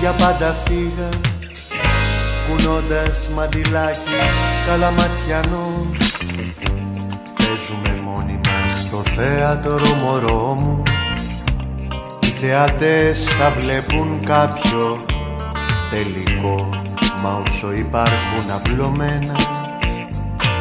για 0.00 0.10
πάντα 0.10 0.56
φύγαν 0.64 1.20
κουνώντας 2.48 3.28
μαντιλάκι 3.34 4.18
καλαματιανό. 4.66 5.90
Παίζουμε 7.36 8.02
μόνοι 8.04 8.40
μας 8.46 8.82
στο 8.82 9.02
θέατρο 9.16 9.94
μωρό 10.02 10.56
μου. 10.58 10.82
Οι 12.20 12.26
θεατές 12.26 13.24
θα 13.24 13.50
βλέπουν 13.50 14.24
κάποιο 14.24 15.04
τελικό 15.90 16.87
Μα 17.22 17.42
όσο 17.46 17.72
υπάρχουν 17.72 18.50
απλωμένα 18.54 19.34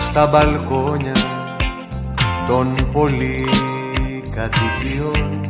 στα 0.09 0.27
μπαλκόνια 0.27 1.15
των 2.47 2.75
πολυκατοικιών 2.91 5.41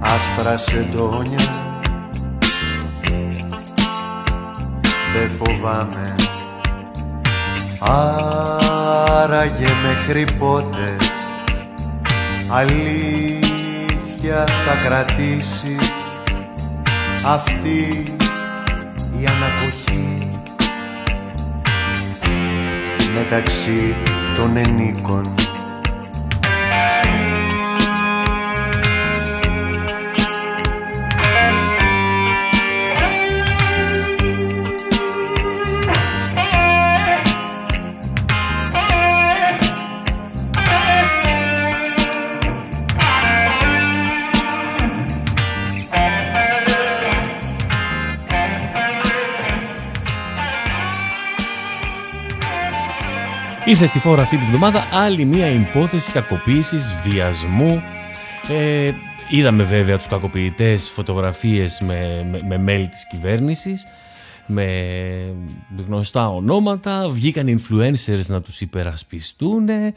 άσπρα 0.00 0.56
σεντόνια 0.56 1.72
δεν 5.14 5.30
φοβάμαι. 5.38 6.14
Άραγε 9.22 9.68
μέχρι 9.86 10.26
πότε 10.38 10.96
αλήθεια 12.48 14.44
θα 14.66 14.74
κρατήσει 14.84 15.76
αυτή 17.26 18.14
μεταξύ 23.14 23.94
των 24.36 24.56
ενίκων 24.56 25.34
Ήρθε 53.66 53.86
στη 53.86 53.98
φόρα 53.98 54.22
αυτή 54.22 54.36
τη 54.36 54.44
βδομάδα 54.44 54.88
άλλη 54.92 55.24
μία 55.24 55.50
υπόθεση 55.50 56.12
κακοποίησης, 56.12 56.94
βιασμού. 57.04 57.82
Ε, 58.48 58.92
είδαμε 59.30 59.62
βέβαια 59.62 59.96
τους 59.96 60.06
κακοποιητές 60.06 60.88
φωτογραφίες 60.88 61.80
με, 61.80 62.42
με, 62.48 62.58
μέλη 62.58 62.88
της 62.88 63.06
κυβέρνησης, 63.06 63.86
με 64.46 64.66
γνωστά 65.86 66.28
ονόματα, 66.28 67.08
βγήκαν 67.08 67.58
influencers 67.58 68.26
να 68.26 68.40
τους 68.40 68.60
υπερασπιστούν. 68.60 69.68
Ε, 69.68 69.94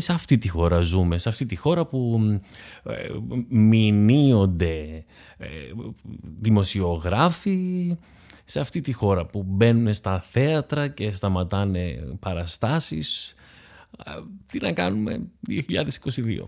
σε 0.00 0.12
αυτή 0.12 0.38
τη 0.38 0.48
χώρα 0.48 0.80
ζούμε, 0.80 1.18
σε 1.18 1.28
αυτή 1.28 1.46
τη 1.46 1.56
χώρα 1.56 1.84
που 1.84 2.20
ε, 2.84 2.92
μηνύονται 3.48 5.04
ε, 5.38 5.46
δημοσιογράφοι, 6.40 7.96
σε 8.50 8.60
αυτή 8.60 8.80
τη 8.80 8.92
χώρα 8.92 9.26
που 9.26 9.42
μπαίνουν 9.46 9.94
στα 9.94 10.20
θέατρα 10.20 10.88
και 10.88 11.10
σταματάνε 11.10 11.98
παραστάσεις. 12.20 13.34
Τι 14.46 14.60
να 14.60 14.72
κάνουμε 14.72 15.20
2022. 15.48 16.44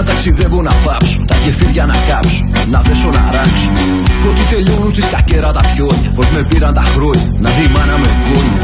Να 0.00 0.06
ταξιδεύω 0.06 0.62
να 0.62 0.74
πάψω 0.84 1.20
Τα 1.26 1.36
γεφύρια 1.44 1.84
να 1.86 1.96
κάψω, 2.08 2.44
να 2.72 2.80
δέσω 2.86 3.08
να 3.16 3.22
ράξω 3.34 3.70
Ότι 4.28 4.42
τελειώνουν 4.50 4.90
στη 4.90 5.02
σκακέρα 5.08 5.52
τα 5.56 5.62
πιόνια 5.70 6.10
Πως 6.16 6.28
με 6.34 6.40
πήραν 6.48 6.74
τα 6.74 6.84
χρόνια, 6.92 7.26
να 7.44 7.50
δει 7.56 7.66
μάνα 7.74 7.96
με 8.02 8.10
κόνια 8.26 8.60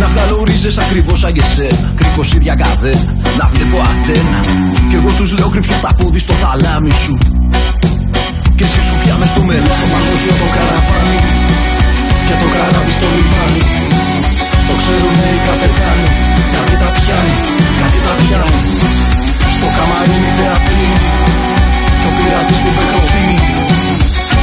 Να 0.00 0.06
βγάλω 0.12 0.42
ρίζες 0.48 0.78
ακριβώς 0.78 1.18
σαν 1.22 1.32
και 1.36 1.44
σένα 1.54 1.88
Κρίκος 1.98 2.32
ίδια 2.36 2.54
καδένα, 2.60 3.12
να 3.38 3.46
βλέπω 3.52 3.76
ατένα. 3.90 4.40
Κι 4.88 4.96
εγώ 5.00 5.10
τους 5.18 5.30
λέω 5.38 5.48
κρύψω 5.54 5.74
τα 5.84 5.90
πόδι 5.98 6.18
στο 6.26 6.34
θαλάμι 6.42 6.92
σου 7.04 7.14
Και 8.56 8.64
εσύ 8.68 8.80
σου 8.86 8.94
πια 9.02 9.14
μες 9.20 9.28
στο 9.32 9.42
μέλλον 9.48 9.74
Στο 9.78 9.86
μαγώσιο 9.92 10.34
το 10.42 10.48
καραβάνι. 10.56 11.18
Και 12.26 12.34
το 12.40 12.46
καράβι 12.54 12.92
στο 12.98 13.06
λιμάνι. 13.14 13.62
Το 14.68 14.74
ξέρουνε 14.80 15.26
οι 15.34 15.40
καπετάνοι 15.46 16.08
Κάτι 16.54 16.74
τα 16.82 16.88
πιάνει, 16.96 17.34
κάτι 17.80 17.98
τα 18.06 18.12
πιάνει 18.20 18.90
στο 19.56 19.66
καμαρίνι 19.76 20.30
θεατρίνη 20.36 20.98
Κι 22.00 22.08
ο 22.08 22.12
πειρατής 22.16 22.58
που 22.62 22.70
πεκροπίνει 22.76 23.38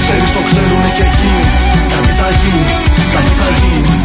Ξέρεις 0.01 0.31
το 0.35 0.41
ξέρουνε 0.47 0.89
και 0.97 1.05
εκείνοι. 1.11 1.45
Κάτι 1.91 2.11
θα 2.19 2.27
γίνει, 2.39 2.63
κάτι 3.13 3.31
θα 3.39 3.49
γίνει 3.59 3.96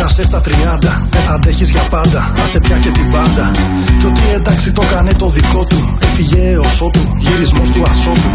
πέρασες 0.00 0.26
στα 0.26 0.40
30. 0.40 1.06
Δεν 1.10 1.22
θα 1.26 1.32
αντέχεις 1.32 1.70
για 1.70 1.82
πάντα. 1.94 2.32
Άσε 2.42 2.58
πια 2.60 2.76
και 2.76 2.90
την 2.90 3.10
πάντα. 3.14 3.50
Κι 3.98 4.06
ότι 4.06 4.22
εντάξει 4.34 4.72
το 4.72 4.82
κάνε 4.90 5.12
το 5.12 5.28
δικό 5.28 5.64
του. 5.70 5.98
Έφυγε 6.06 6.40
έω 6.52 6.64
ότου, 6.86 7.04
γυρισμός 7.18 7.68
του 7.70 7.82
ασώτου. 7.90 8.30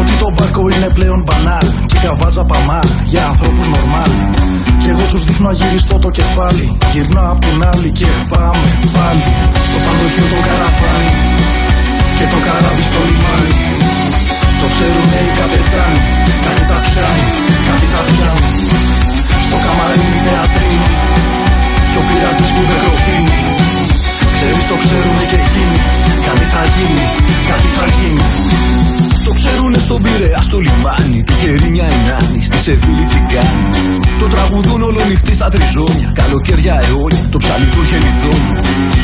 Ότι 0.00 0.12
το 0.22 0.28
μπάρκο 0.34 0.62
είναι 0.74 0.88
πλέον 0.96 1.20
μπανάλ. 1.26 1.66
Και 1.86 1.96
η 1.96 2.00
καβάτζα 2.04 2.44
παμάλ 2.44 2.88
για 3.04 3.22
ανθρώπους 3.26 3.66
νορμάλ. 3.72 4.10
Κι 4.80 4.88
εγώ 4.92 5.04
τους 5.10 5.24
δείχνω 5.24 5.48
αγυριστό 5.48 5.98
το 5.98 6.10
κεφάλι. 6.10 6.76
Γυρνάω 6.92 7.30
απ' 7.32 7.40
την 7.44 7.58
άλλη 7.72 7.90
και 7.98 8.08
πάμε 8.32 8.68
πάλι. 8.96 9.24
Στο 9.68 9.78
παντοχείο 9.84 10.26
το 10.32 10.38
καραβάνι. 10.46 11.12
Και 12.16 12.26
το 12.32 12.38
καράβι 12.46 12.84
στο 12.90 13.00
λιμάνι. 13.08 13.52
Το 14.60 14.66
ξέρουνε 14.74 15.18
οι 15.26 15.30
καπετάνοι. 15.38 16.00
Κάτι 16.44 16.62
τα 16.70 16.76
πιάνει, 16.84 17.26
κάτι 17.66 17.86
τα 17.92 18.00
πιάνει. 18.08 18.79
Στο 19.50 19.58
καμαρίνι 19.66 20.18
θεατρίνη 20.26 20.88
Κι 21.90 21.98
ο 22.00 22.02
πειρατής 22.08 22.50
που 22.54 22.62
με 22.68 22.76
κροπίνει 22.82 23.34
Ξέρεις 24.34 24.64
το 24.70 24.76
ξέρουνε 24.82 25.24
και 25.30 25.38
εκείνοι. 25.42 25.78
Κάτι 26.26 26.44
θα 26.52 26.62
γίνει, 26.74 27.04
κάτι 27.50 27.68
θα 27.76 27.84
γίνει. 27.96 28.24
Το 29.26 29.32
ξέρουνε 29.38 29.78
στον 29.86 29.98
Πειραιά 30.02 30.40
στο 30.48 30.58
λιμάνι 30.66 31.20
Του 31.26 31.34
κερί 31.40 31.68
μια 31.74 31.86
ενάνη 31.96 32.38
στη 32.48 32.58
Σεβίλη 32.64 33.04
τσιγκάνη 33.08 33.64
Το 34.20 34.26
τραγουδούν 34.32 34.82
όλο 34.88 35.00
νυχτή 35.08 35.34
στα 35.34 35.48
τριζόνια. 35.54 36.08
Καλοκαίρια 36.20 36.74
αιώνια, 36.84 37.24
το 37.30 37.38
ψαλί 37.42 37.68
του 37.74 37.82
χελιδόνι. 37.90 38.54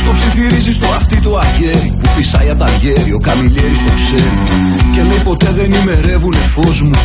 Στο 0.00 0.10
ψιθυρίζει 0.16 0.72
στο 0.78 0.86
αυτί 0.98 1.16
το 1.16 1.30
αγέρι 1.44 1.96
Που 2.00 2.08
φυσάει 2.16 2.48
απ' 2.50 2.58
τα 2.58 2.68
γέρι, 2.80 3.12
ο 3.18 3.20
καμιλιέρης 3.26 3.80
το 3.86 3.92
ξέρει. 4.00 4.38
Και 4.94 5.02
λέει 5.08 5.20
ποτέ 5.28 5.50
δεν 5.58 5.70
ημερεύουνε 5.80 6.42
φως 6.54 6.80
μου 6.80 6.98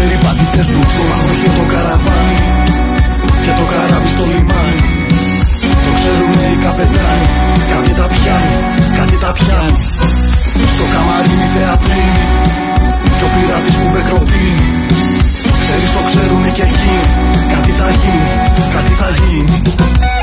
περιπατητές 0.00 0.66
του 0.72 0.80
στο 1.38 1.50
το 1.58 1.64
καραβάνι. 1.72 2.38
Και 3.44 3.52
το 3.58 3.64
καράβι 3.72 4.08
στο 4.14 4.24
λιμάνι. 4.32 4.82
Το 5.84 5.90
ξέρουνε 5.98 6.44
οι 6.52 6.56
καπετάνοι, 6.64 7.28
κάτι 7.72 7.92
τα 7.98 8.06
πιάνει, 8.12 8.58
κάτι 8.98 9.16
τα 9.22 9.30
πιάνει. 9.36 9.80
Στο 10.74 10.84
καμαρίνι 10.92 11.46
θεατρίνι 11.54 12.24
και 13.18 13.24
ο 13.28 13.30
πειρατής 13.34 13.76
που 13.80 13.88
με 13.94 14.00
κροπίνει 14.08 14.68
Ξέρεις 15.62 15.90
το 15.96 16.02
ξέρουνε 16.08 16.50
και 16.56 16.62
εκείνοι, 16.62 17.06
κάτι 17.52 17.70
θα 17.78 17.88
γίνει, 18.00 18.32
κάτι 18.74 18.92
θα 19.00 19.08
γίνει 19.18 20.19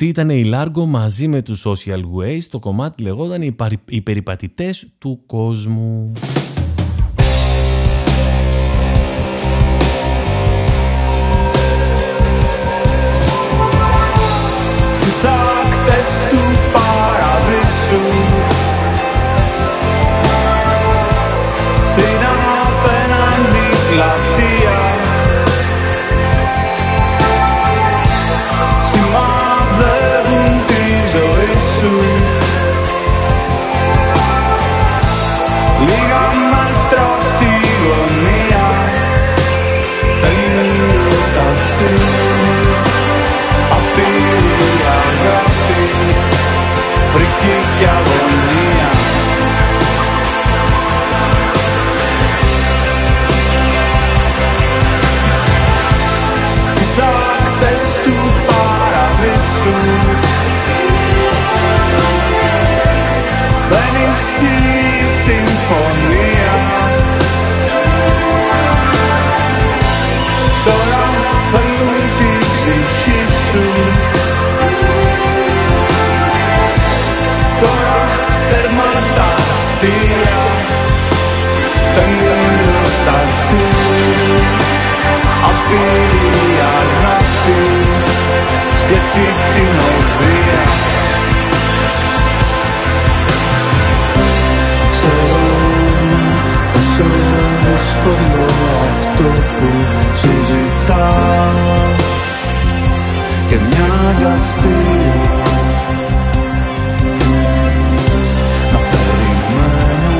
Αυτή 0.00 0.10
ήταν 0.10 0.30
η 0.30 0.44
Λάργο 0.44 0.86
μαζί 0.86 1.28
με 1.28 1.42
τους 1.42 1.64
Social 1.66 2.02
Ways. 2.16 2.42
Το 2.50 2.58
κομμάτι 2.58 3.02
λεγόταν 3.02 3.54
«Οι 3.88 4.00
περιπατητές 4.00 4.88
του 4.98 5.22
κόσμου». 5.26 6.12
Σκέτη 88.80 89.26
κτηνοδία 89.42 90.62
Ξέρω 94.90 95.48
πόσο 96.72 97.04
δύσκολο 97.64 98.46
αυτό 98.90 99.22
που 99.58 99.68
σου 100.16 100.30
ζητάω 100.48 101.96
και 103.48 103.56
μοιάζει 103.56 104.24
αστείο. 104.24 105.28
Να 108.72 108.78
περιμένω 108.90 110.18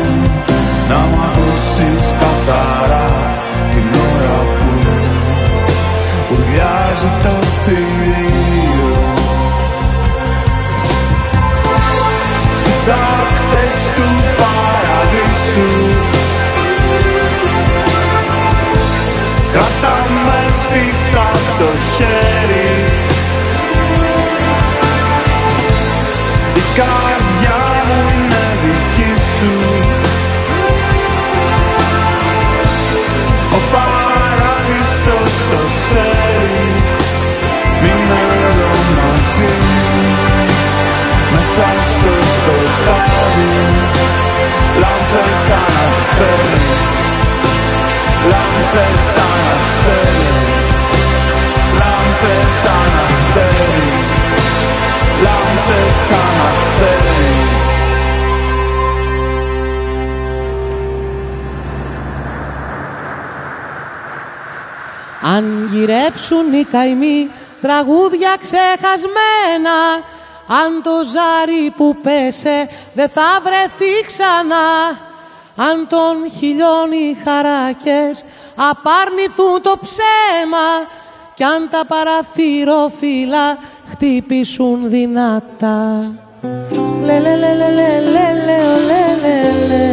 να 0.89 0.97
μ' 0.97 1.23
ακούσεις 1.25 2.15
καθαρά 2.21 3.07
την 3.71 4.01
ώρα 4.17 4.39
που 4.59 4.89
ουρλιάζει 6.31 7.13
το 7.23 7.47
θηρίο 7.47 8.48
στις 12.89 12.97
άκτες 12.97 13.93
του 13.97 14.09
παραδείσου. 14.41 15.97
Κράτα 19.53 19.97
με 20.27 20.41
σφιχτά 20.61 21.31
το 21.59 21.71
χέρι. 21.95 22.71
Η 26.55 26.63
καρδιά 26.79 27.61
μου 27.87 27.99
είναι 28.15 28.45
δική 28.63 29.15
σου. 29.37 29.53
Ο 33.53 33.61
παράδεισος 33.73 35.35
το 35.51 35.61
ξέρει. 35.77 36.69
Μείνε 37.83 38.21
εδώ 38.51 38.71
μαζί. 38.97 39.53
Μου 41.31 41.37
Μέσα 41.37 41.69
στο 41.93 42.48
σκοτάδι 43.39 43.69
Λάμψε 44.81 45.23
σαν 45.47 45.75
αστέρι 45.87 46.65
Λάμψε 48.31 48.87
σαν 49.13 49.43
αστέρι 49.55 50.27
Λάμψε 51.79 52.35
σαν 52.63 52.93
αστέρι 53.05 53.89
Λάμψε 55.23 55.81
σαν 56.07 56.47
αστέρι 56.49 57.37
Αν 65.21 65.69
γυρέψουν 65.73 66.53
οι 66.53 66.65
καημοί 66.65 67.31
τραγούδια 67.61 68.37
ξεχασμένα 68.41 69.79
Αν 70.49 70.83
το 70.83 70.91
ζάρι 71.13 71.71
που 71.77 71.97
πέσε 72.03 72.69
δεν 72.99 73.09
θα 73.09 73.41
βρεθεί 73.43 74.07
ξανά 74.07 74.99
Αν 75.57 75.87
τον 75.89 76.31
χιλιών 76.39 76.93
οι 76.93 77.17
χαράκες 77.25 78.25
απάρνηθούν 78.71 79.63
το 79.63 79.75
ψέμα 79.83 80.69
Κι 81.35 81.45
αν 81.45 81.69
τα 81.71 81.83
παραθυροφύλλα 81.87 83.59
χτυπήσουν 83.91 84.91
δυνατά. 84.91 86.13
Λε 87.05 87.21
λε 87.21 87.37
λε 87.37 87.55
λε 87.55 87.71
λε 87.71 88.01
λε 88.01 88.33
λε 88.47 88.59
ο, 88.63 88.79
λε 88.89 89.03
λε 89.23 89.67
λε 89.67 89.69
Λε 89.69 89.88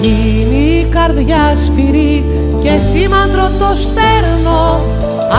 γίνει 0.00 0.78
η 0.80 0.84
καρδιά 0.84 1.54
σφυρί 1.54 2.24
και 2.62 2.78
σήμαντρο 2.78 3.50
το 3.58 3.70
στέρνο. 3.74 4.82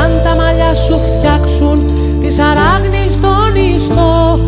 Αν 0.01 0.21
τα 0.23 0.35
μαλλιά 0.35 0.73
σου 0.73 0.99
φτιάξουν 1.07 1.85
τη 2.19 2.27
αράγνη 2.49 3.05
στον 3.09 3.55
ιστό 3.75 4.39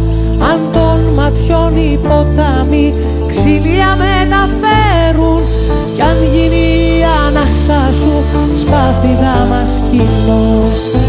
Αν 0.51 0.59
των 0.73 1.13
ματιών 1.13 1.77
οι 1.77 1.99
ποτάμοι 2.03 2.93
ξυλία 3.27 3.97
μεταφέρουν 4.03 5.41
Κι 5.95 6.01
αν 6.01 6.17
γίνει 6.33 6.65
η 6.97 7.03
ανάσα 7.27 7.93
σου 7.99 8.23
σπάθιδα 8.55 9.47
μας 9.49 9.81
κοινό 9.91 11.04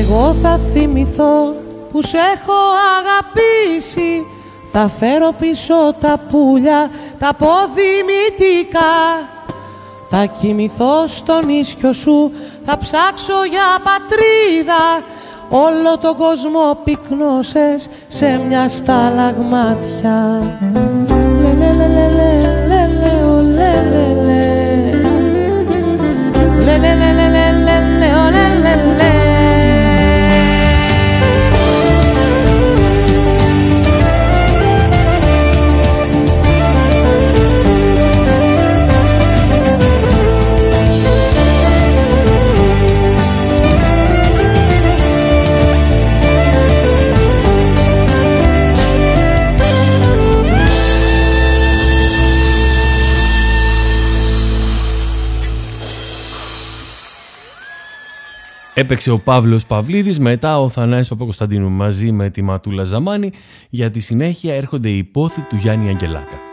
εγώ 0.00 0.36
θα 0.42 0.58
θυμηθώ 0.72 1.54
που 1.92 2.02
σε 2.02 2.16
έχω 2.16 2.58
αγαπήσει 3.00 4.26
Θα 4.72 4.88
φέρω 4.98 5.32
πίσω 5.38 5.94
τα 6.00 6.20
πουλιά, 6.30 6.90
τα 7.18 7.30
ποδημητικά 7.38 8.94
Θα 10.08 10.24
κοιμηθώ 10.24 11.06
στον 11.06 11.48
ίσιο 11.48 11.92
σου, 11.92 12.32
θα 12.64 12.78
ψάξω 12.78 13.44
για 13.50 13.78
πατρίδα 13.84 15.04
Όλο 15.48 15.98
τον 16.00 16.16
κόσμο 16.16 16.78
πυκνώσες 16.84 17.88
σε 18.08 18.40
μια 18.48 18.68
σταλαγμάτια 18.68 20.42
Λε 21.42 21.52
λε 21.52 21.72
λε 21.72 21.86
λε 21.86 22.08
λε 22.68 22.86
λε 22.96 23.00
λε 23.00 23.26
λε 24.00 24.46
λε 26.86 27.20
λε 27.20 27.52
λε 28.00 28.84
λε 28.96 29.29
Έπαιξε 58.80 59.10
ο 59.10 59.18
Παύλος 59.18 59.66
Παυλίδης, 59.66 60.18
μετά 60.18 60.60
ο 60.60 60.68
Θανάσης 60.68 61.08
Παπακοσταντίνου 61.08 61.70
μαζί 61.70 62.12
με 62.12 62.30
τη 62.30 62.42
Ματούλα 62.42 62.84
Ζαμάνη. 62.84 63.32
Για 63.70 63.90
τη 63.90 64.00
συνέχεια 64.00 64.54
έρχονται 64.54 64.88
οι 64.88 64.96
υπόθη 64.96 65.40
του 65.40 65.56
Γιάννη 65.56 65.88
Αγγελάκα. 65.88 66.49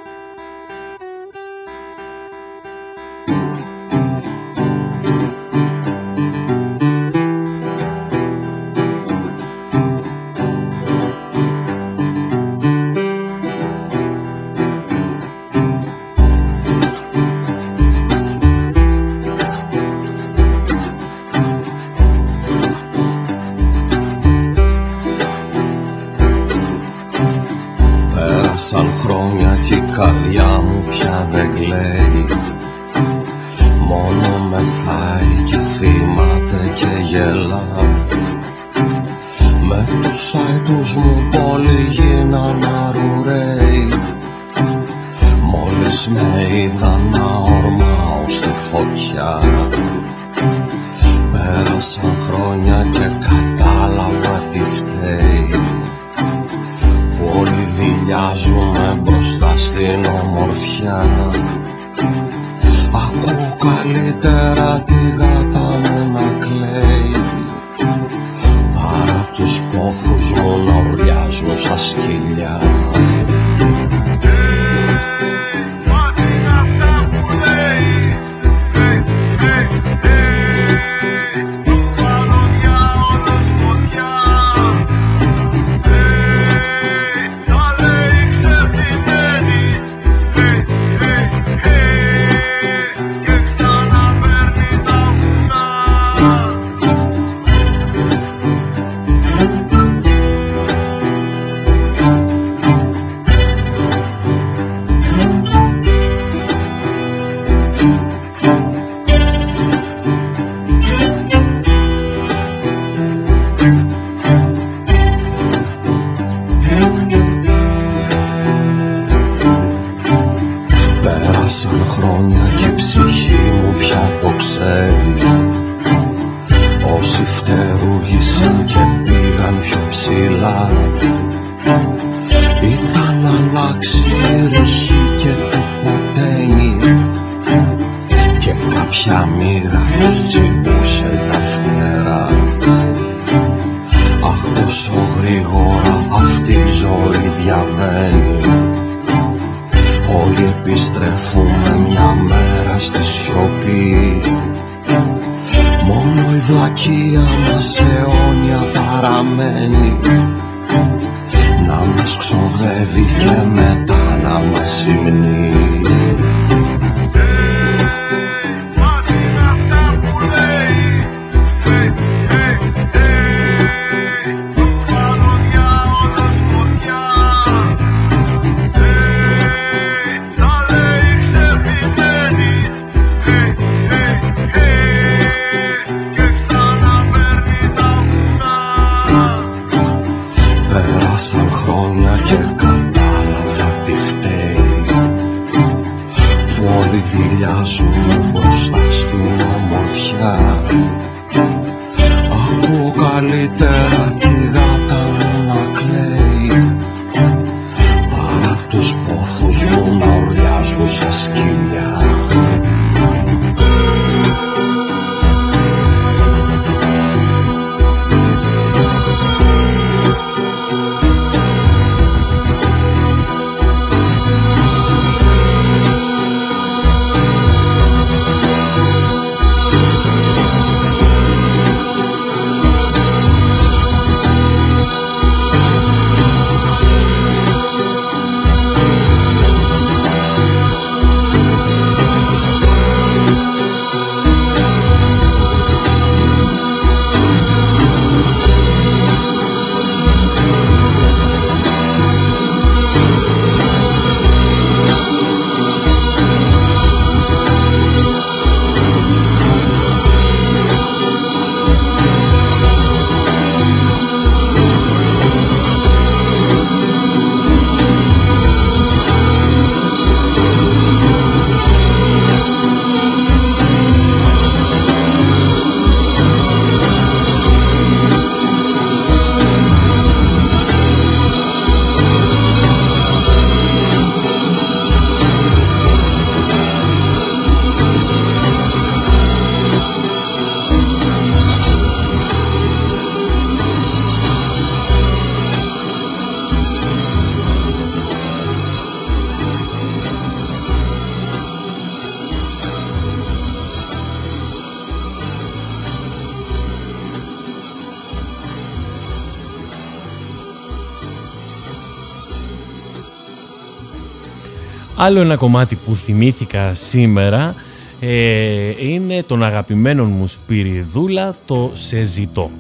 Άλλο 315.08 315.20
ένα 315.20 315.36
κομμάτι 315.36 315.76
που 315.76 315.96
θυμήθηκα 315.96 316.74
σήμερα 316.74 317.56
ε, 318.00 318.88
είναι 318.90 319.24
τον 319.24 319.44
αγαπημένο 319.44 320.06
μου 320.06 320.28
Σπυριδούλα 320.28 321.36
το 321.46 321.72
«Σε 321.74 322.04
ζητώ». 322.04 322.52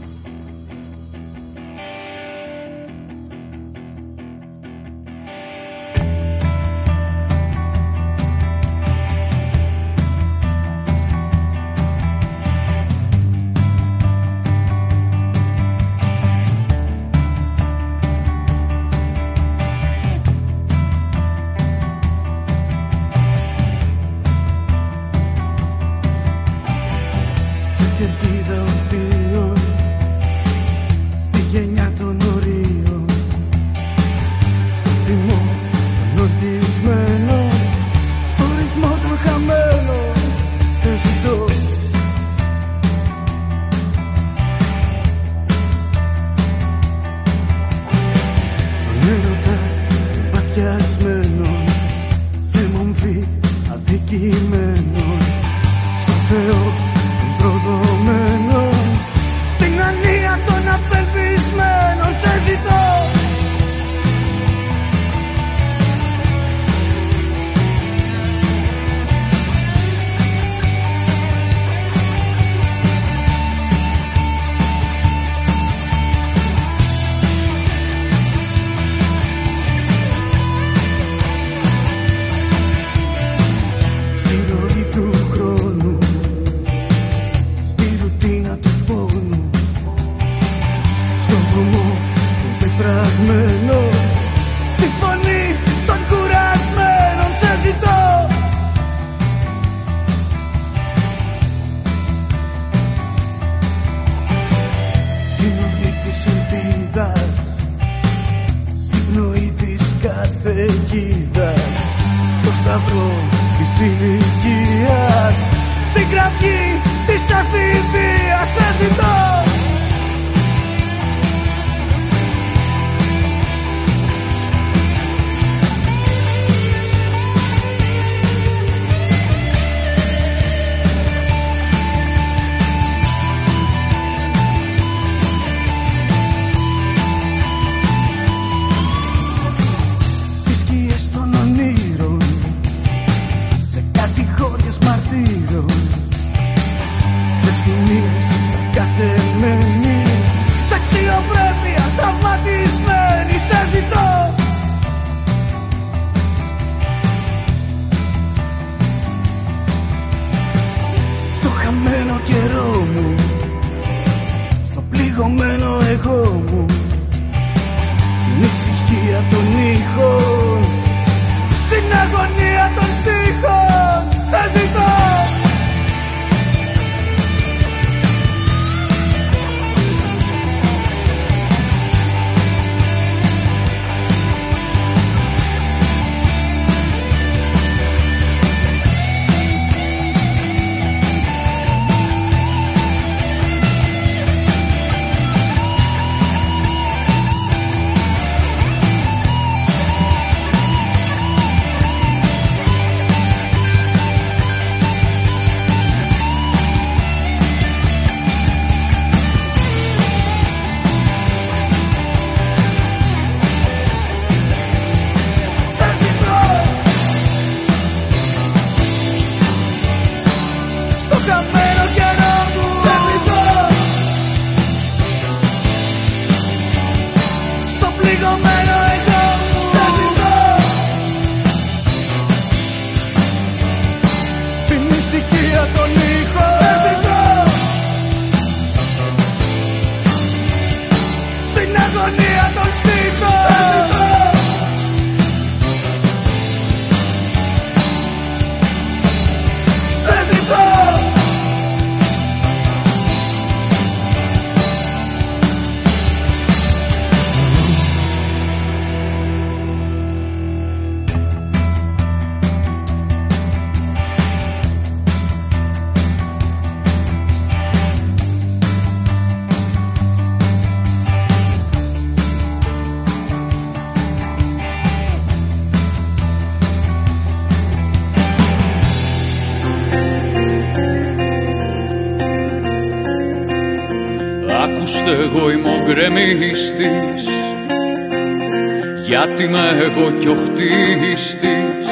Γιατί 289.05 289.43
είμαι 289.43 289.77
εγώ 289.81 290.11
κι 290.11 290.27
ο 290.27 290.35
χτίστης 290.45 291.87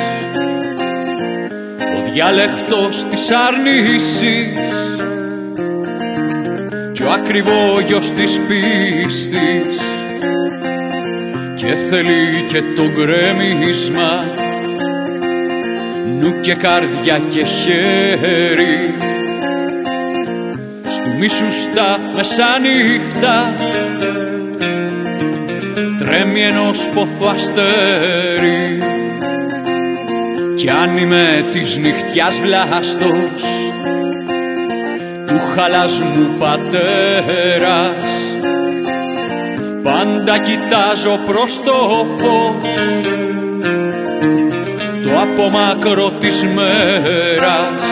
διάλεκτος 2.15 3.05
της 3.09 3.31
αρνήσης 3.31 4.53
κι 6.91 7.03
ο 7.03 7.11
ακριβόγιος 7.11 8.11
της 8.11 8.41
πίστης. 8.47 9.77
Και 11.55 11.75
θέλει 11.89 12.45
και 12.51 12.61
το 12.75 12.91
γκρέμισμα 12.91 14.23
νου 16.19 16.39
και 16.39 16.53
καρδιά 16.53 17.19
και 17.19 17.43
χέρι. 17.43 18.93
Στου 20.85 21.09
μίσου 21.19 21.51
στα 21.51 21.99
μεσάνυχτα 22.15 23.53
τρέμει 26.15 26.41
ενός 26.41 26.89
πόθου 26.93 27.29
αστέρι. 27.29 28.83
Κι 30.55 30.69
αν 30.69 30.97
είμαι 30.97 31.47
της 31.51 31.77
νυχτιάς 31.77 32.37
βλάστος 32.39 33.43
του 35.27 35.39
χαλασμού 35.55 36.35
πατέρας 36.39 37.95
πάντα 39.83 40.37
κοιτάζω 40.37 41.19
προς 41.25 41.61
το 41.61 42.07
φως. 42.17 42.69
Το 45.03 45.19
απομακρό 45.19 46.11
της 46.19 46.45
μέρας 46.45 47.83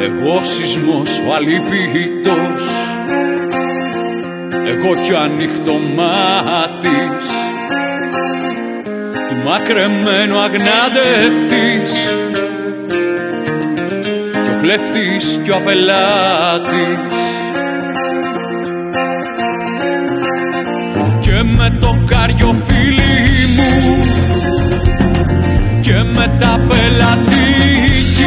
εγώ 0.00 0.40
σεισμός 0.42 1.20
ο 1.28 1.34
αλήπητος 1.34 2.85
εγώ 4.68 4.94
κι 5.02 5.12
ο 5.12 5.18
ανοιχτό 5.18 5.72
μάτης 5.96 7.24
του 9.28 9.36
μακρεμένου 9.44 10.38
αγνάντευτης 10.38 11.92
κι 14.42 14.50
ο 14.50 14.60
κλέφτης 14.60 15.40
κι 15.44 15.50
ο 15.50 15.56
απελάτης. 15.56 16.98
Και 21.20 21.42
με 21.56 21.76
το 21.80 21.98
κάριο 22.06 22.62
φίλι 22.64 23.46
μου 23.56 24.06
και 25.80 26.02
με 26.14 26.36
τα 26.38 26.60
πελατική 26.68 28.26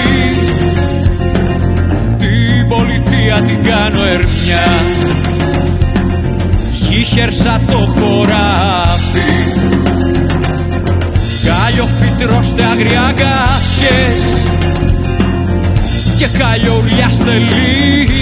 την 2.17 2.67
πολιτεία 2.67 3.41
την 3.41 3.63
κάνω 3.63 4.03
ερμιά 4.03 5.18
γύχερσα 6.99 7.61
το 7.67 7.77
χωράφι. 7.77 9.31
Κάλιο 11.45 11.87
φυτρώστε 11.99 12.63
αγριάγκασες 12.63 14.21
και 16.17 16.27
κάλιο 16.37 16.75
ουρλιάστε 16.77 17.37
λύκη. 17.37 18.19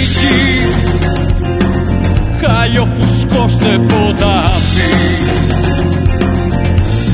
Κάλιο 2.40 2.88
φουσκώστε 2.94 3.78
ποτάμι 3.88 4.88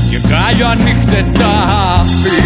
και 0.09 0.17
κάλιο 0.17 0.67
ανοίχτε 0.67 1.25
τάφι. 1.33 2.41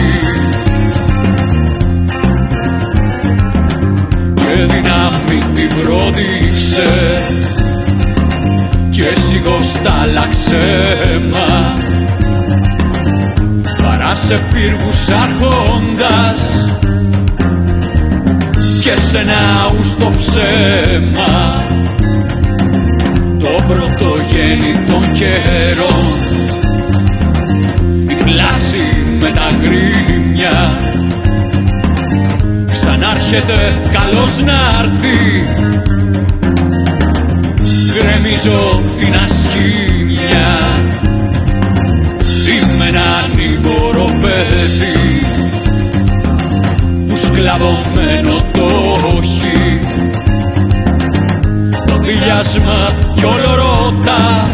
Και 4.35 4.65
δυνάμει 4.65 5.39
την 5.55 5.69
πρόδειξε 5.81 7.48
και 8.99 9.19
σιγοστάλαξε 9.29 10.59
μα 11.31 11.77
παρά 13.83 14.15
σε 14.15 14.39
πύργους 14.53 15.07
αρχόντας 15.09 16.67
και 18.81 18.91
σε 19.09 19.23
ναούς 19.23 19.95
το 19.95 20.11
ψέμα. 20.17 21.63
Το 23.39 23.63
πρωτογέννη 23.67 24.83
των 24.87 25.11
καιρών 25.11 26.05
η 28.09 28.13
κλάση 28.23 29.17
με 29.19 29.29
τα 29.29 29.47
γκρίμια 29.59 30.79
ξανάρχεται 32.71 33.79
καλώς 33.91 34.39
να 34.45 34.83
έρθει 34.83 35.69
γκρεμίζω 38.29 38.81
την 38.97 39.13
ασχήμια. 39.25 40.57
Είμαι 42.49 42.87
ένα 42.87 43.27
νύμπορο 43.35 44.05
παιδί 44.19 45.23
που 47.07 47.15
σκλαβωμένο 47.15 48.35
το 48.51 48.67
όχι. 49.17 49.79
Το 51.85 51.97
δηλιάσμα 51.97 52.89
κι 53.15 53.25
όλο 53.25 53.55
ρώτα. 53.55 54.47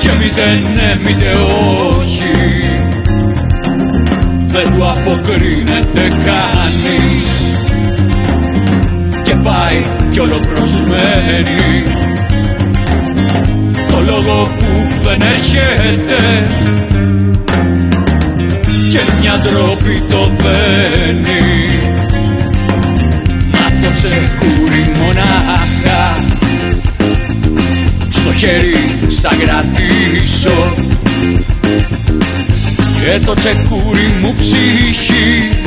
Και 0.00 0.10
μήτε 0.18 0.46
ναι 0.74 0.98
μήτε 1.04 1.32
όχι. 1.96 2.62
Δεν 4.46 4.74
του 4.74 4.88
αποκρίνεται 4.88 6.08
κανείς. 6.08 7.26
Και 9.22 9.34
πάει 9.34 10.07
κι 10.18 10.24
όλο 10.24 10.40
προσμένει 10.54 11.82
το 13.88 14.00
λόγο 14.00 14.48
που 14.58 14.88
δεν 15.02 15.20
έρχεται 15.20 16.48
και 18.92 19.00
μια 19.20 19.32
ντροπή 19.42 20.02
το 20.10 20.32
δένει. 20.36 21.68
Να 23.50 23.80
το 23.82 23.94
τσεκούρι 23.94 24.90
μονάχα. 24.98 26.16
Στο 28.10 28.32
χέρι 28.32 28.74
σαν 29.08 29.38
κρατήσω 29.38 30.74
και 33.00 33.24
το 33.24 33.34
τσεκούρι 33.34 34.14
μου 34.20 34.34
ψυχή 34.38 35.58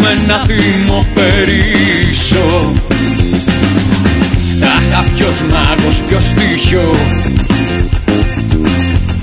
με 0.00 0.08
ένα 0.24 0.44
θύμο 0.46 1.06
περίσω 1.14 2.72
Τάχα 4.60 5.04
ποιος 5.14 5.42
μάγος, 5.50 5.96
ποιος 6.08 6.24
στοιχείο 6.24 6.94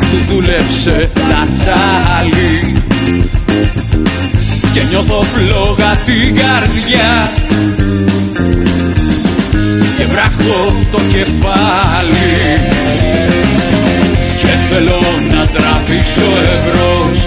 Του 0.10 0.20
δούλεψε 0.30 1.10
τα 1.14 1.48
τσάλι. 1.52 2.84
Και 4.74 4.82
νιώθω 4.90 5.24
φλόγα 5.24 5.96
την 6.06 6.36
καρδιά. 6.36 7.32
Και 9.98 10.06
βράχω 10.06 10.74
το 10.92 10.98
κεφάλι. 10.98 12.32
Και 14.40 14.54
θέλω 14.70 15.02
να 15.32 15.46
τραβήξω 15.46 16.30
εμπρός. 16.54 17.20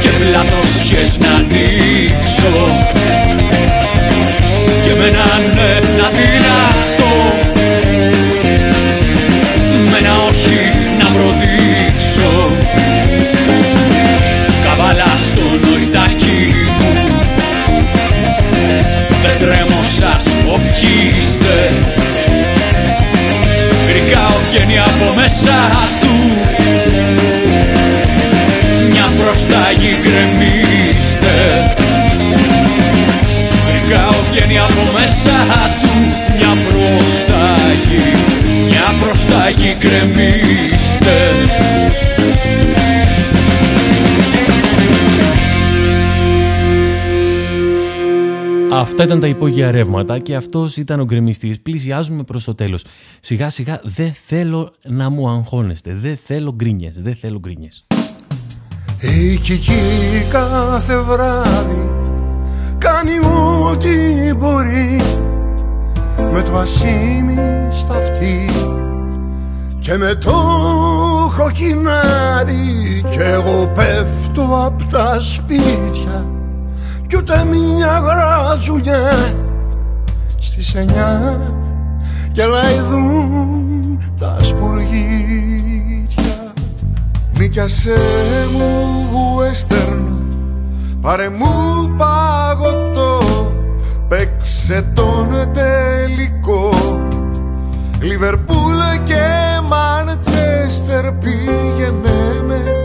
Και 0.00 0.08
πλατοσιές 1.00 1.18
να 1.18 1.34
ανοίξω. 1.36 2.86
Και 4.82 4.94
με 4.98 5.06
ένα 5.08 5.26
ναι 5.54 5.72
να 5.96 6.08
διδαχτώ 6.08 7.12
με 9.90 9.98
ένα 9.98 10.14
όχι 10.28 10.60
να 10.98 11.04
προδείξω. 11.04 12.50
Καβάλα 14.64 15.12
στο 15.30 15.68
νοητάκι 15.68 16.54
μου. 16.64 17.02
Δεν 19.22 19.38
τρέμω 19.48 19.82
σας 19.98 20.24
όποιστε 20.54 21.70
γρικά 23.88 24.36
βγαίνει 24.50 24.78
από 24.78 25.14
μέσα 25.14 25.56
του 26.00 26.09
Αυτά 48.80 49.04
ήταν 49.04 49.20
τα 49.20 49.26
υπόγεια 49.26 49.70
ρεύματα 49.70 50.18
και 50.18 50.34
αυτός 50.34 50.76
ήταν 50.76 51.00
ο 51.00 51.04
γκρεμιστής. 51.04 51.60
Πλησιάζουμε 51.60 52.22
προς 52.22 52.44
το 52.44 52.54
τέλος. 52.54 52.84
Σιγά 53.20 53.50
σιγά 53.50 53.80
δεν 53.82 54.12
θέλω 54.26 54.72
να 54.82 55.10
μου 55.10 55.28
αγχώνεστε. 55.28 55.94
Δεν 55.94 56.18
θέλω 56.24 56.52
γκρίνιες. 56.54 56.94
Δεν 56.98 57.14
θέλω 57.14 57.38
γκρίνιες. 57.38 57.86
Η 59.00 59.36
Κική 59.36 59.80
κάθε 60.30 61.00
βράδυ 61.00 61.90
κάνει 62.78 63.12
ό,τι 63.70 64.34
μπορεί 64.34 65.00
με 66.32 66.42
το 66.42 66.56
ασίμι 66.56 67.36
στα 67.72 67.94
αυτή 67.94 68.50
και 69.78 69.96
με 69.96 70.14
το 70.14 70.32
κοκκινάρι 71.36 73.02
κι 73.10 73.18
εγώ 73.18 73.72
πέφτω 73.74 74.62
απ' 74.66 74.82
τα 74.90 75.20
σπίτια 75.20 76.39
κι 77.10 77.16
ούτε 77.16 77.44
μια 77.44 77.98
γράζουλιά 77.98 79.34
στις 80.40 80.74
εννιά 80.74 81.40
και 82.32 82.44
λαϊδούν 82.44 84.02
τα 84.18 84.36
σπουργίτια. 84.40 84.92
Νίκιασέ 87.38 87.98
μου 88.52 88.86
γουέστερνο 89.12 90.18
πάρε 91.00 91.28
μου 91.28 91.94
παγωτό 91.96 93.20
παίξε 94.08 94.84
τον 94.94 95.28
τελικό. 95.52 96.70
Λιβερπούλ 98.00 98.78
και 99.04 99.24
Μαντσέστερ 99.68 101.12
πήγαινε 101.12 102.42
με 102.46 102.60
στη 102.62 102.70
Ρώμη 102.70 102.79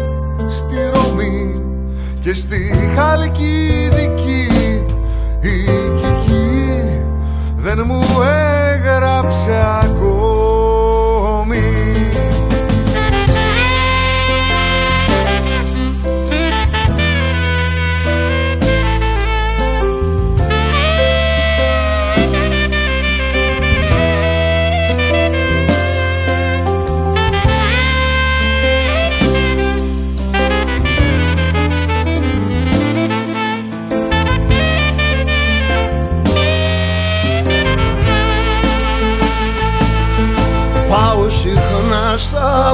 και 2.25 2.33
στη 2.33 2.73
Χαλκιδική 2.95 4.47
η 5.41 5.65
Κική 5.95 7.03
δεν 7.55 7.83
μου 7.85 8.03
έγραψε 8.71 9.65
ακόμη 9.83 10.14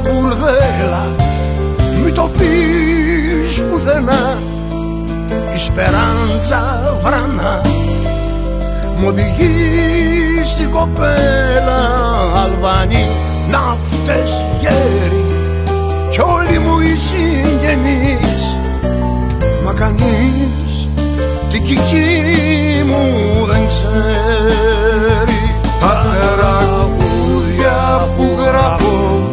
μπουρδέλα. 0.01 1.05
Μη 2.03 2.11
το 2.11 2.29
πεις 2.37 3.63
πουθενά. 3.69 4.39
Η 5.55 5.59
σπεράντσα 5.59 6.97
βράνα 7.01 7.61
Μ' 8.97 9.05
οδηγείς 9.05 10.49
στην 10.49 10.69
κοπέλα 10.69 11.81
Αλβανοί, 12.43 13.07
ναύτες, 13.49 14.45
γέροι. 14.59 15.25
Κι 16.11 16.19
όλοι 16.19 16.59
μου 16.59 16.79
οι 16.79 16.95
συγγενείς. 17.07 18.43
Μα 19.63 19.73
κανείς 19.73 20.87
την 21.49 21.63
κική 21.63 22.21
μου 22.85 23.45
δεν 23.45 23.67
ξέρει. 23.67 25.39
Τα 25.79 26.05
τραγούδια 26.35 28.07
που 28.17 28.37
γράφω 28.39 29.31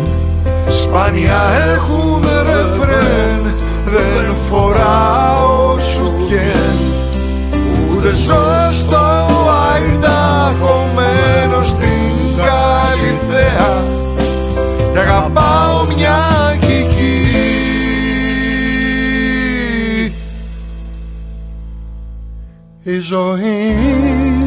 Σπάνια 0.83 1.41
έχουν 1.75 2.23
ρεφρέν 2.23 3.55
Δεν 3.85 4.35
φοράω 4.51 5.79
σουτιέν 5.79 6.79
Ούτε 7.91 8.13
ζω 8.13 8.73
στο 8.73 9.27
Αϊντάχο 9.73 10.89
Μένω 10.95 11.63
στην 11.63 12.37
Καλυθέα 12.37 13.83
Και 14.93 14.99
αγαπάω 14.99 15.85
μια 15.97 16.57
κική 16.61 16.99
Η 22.83 22.99
ζωή 23.01 24.38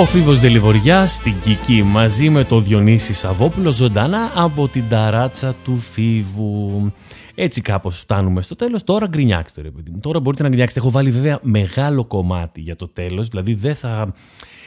Ο 0.00 0.04
Φίβος 0.04 0.40
Δελιβοριά 0.40 1.06
στην 1.06 1.40
Κική 1.40 1.82
μαζί 1.82 2.30
με 2.30 2.44
το 2.44 2.60
Διονύση 2.60 3.12
Σαββόπουλο 3.12 3.72
ζωντανά 3.72 4.32
από 4.34 4.68
την 4.68 4.88
ταράτσα 4.88 5.54
του 5.64 5.78
Φίβου. 5.78 6.92
Έτσι 7.34 7.60
κάπως 7.60 7.98
φτάνουμε 7.98 8.42
στο 8.42 8.56
τέλος. 8.56 8.84
Τώρα 8.84 9.06
γκρινιάξτε 9.06 9.62
ρε 9.62 9.70
παιδί 9.70 9.90
μου. 9.90 9.98
Τώρα 10.00 10.20
μπορείτε 10.20 10.42
να 10.42 10.48
γκρινιάξετε. 10.48 10.80
Έχω 10.80 10.90
βάλει 10.90 11.10
βέβαια 11.10 11.38
μεγάλο 11.42 12.04
κομμάτι 12.04 12.60
για 12.60 12.76
το 12.76 12.88
τέλος. 12.88 13.28
Δηλαδή 13.28 13.54
δεν 13.54 13.74
θα, 13.74 14.14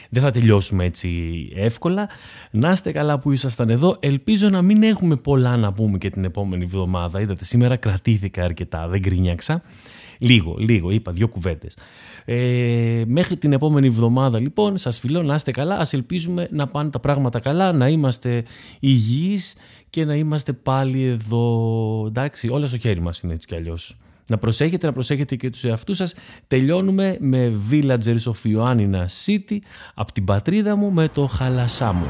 δεν 0.09 0.23
θα 0.23 0.31
τελειώσουμε 0.31 0.85
έτσι 0.85 1.09
εύκολα. 1.55 2.09
Να 2.51 2.71
είστε 2.71 2.91
καλά 2.91 3.19
που 3.19 3.31
ήσασταν 3.31 3.69
εδώ. 3.69 3.95
Ελπίζω 3.99 4.49
να 4.49 4.61
μην 4.61 4.83
έχουμε 4.83 5.15
πολλά 5.15 5.57
να 5.57 5.73
πούμε 5.73 5.97
και 5.97 6.09
την 6.09 6.23
επόμενη 6.23 6.63
εβδομάδα. 6.63 7.21
Είδατε 7.21 7.45
σήμερα 7.45 7.75
κρατήθηκα 7.75 8.43
αρκετά. 8.43 8.87
Δεν 8.87 8.99
γκρινιάξα. 8.99 9.61
Λίγο, 10.17 10.55
λίγο, 10.59 10.91
είπα 10.91 11.11
δύο 11.11 11.27
κουβέντες. 11.27 11.77
Ε, 12.33 13.03
μέχρι 13.07 13.37
την 13.37 13.53
επόμενη 13.53 13.87
εβδομάδα 13.87 14.39
λοιπόν 14.39 14.77
σας 14.77 14.99
φιλώ 14.99 15.23
να 15.23 15.35
είστε 15.35 15.51
καλά, 15.51 15.77
ας 15.77 15.93
ελπίζουμε 15.93 16.47
να 16.51 16.67
πάνε 16.67 16.89
τα 16.89 16.99
πράγματα 16.99 17.39
καλά, 17.39 17.71
να 17.71 17.87
είμαστε 17.87 18.43
υγιείς 18.79 19.55
και 19.89 20.05
να 20.05 20.15
είμαστε 20.15 20.53
πάλι 20.53 21.03
εδώ, 21.03 22.05
εντάξει, 22.07 22.49
όλα 22.49 22.67
στο 22.67 22.77
χέρι 22.77 22.99
μας 23.01 23.19
είναι 23.19 23.33
έτσι 23.33 23.47
κι 23.47 23.55
αλλιώς. 23.55 23.97
Να 24.27 24.37
προσέχετε, 24.37 24.85
να 24.85 24.93
προσέχετε 24.93 25.35
και 25.35 25.49
τους 25.49 25.63
εαυτούς 25.63 25.97
σας. 25.97 26.13
Τελειώνουμε 26.47 27.17
με 27.19 27.53
Villagers 27.71 28.23
of 28.23 28.55
Ioannina 28.55 29.05
City 29.25 29.57
από 29.93 30.11
την 30.11 30.23
πατρίδα 30.23 30.75
μου 30.75 30.91
με 30.91 31.07
το 31.07 31.27
χαλασά 31.27 31.93
μου. 31.93 32.07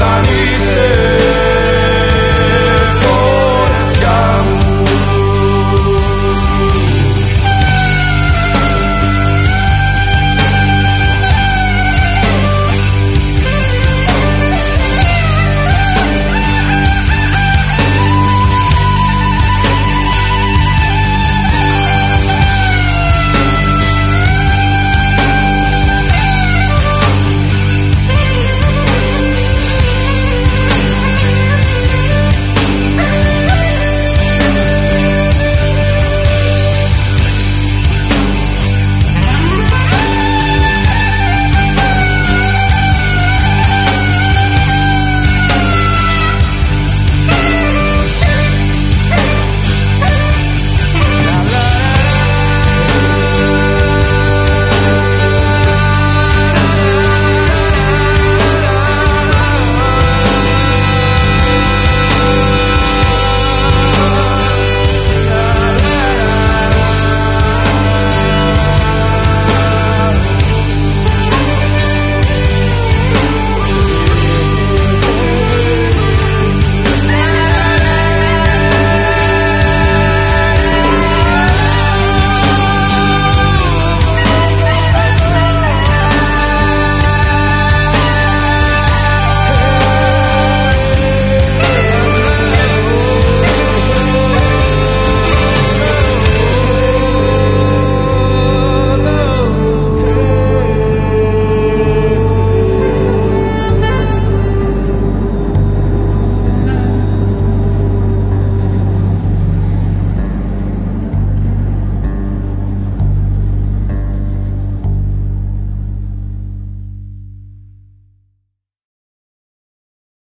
Hold. 0.00 0.33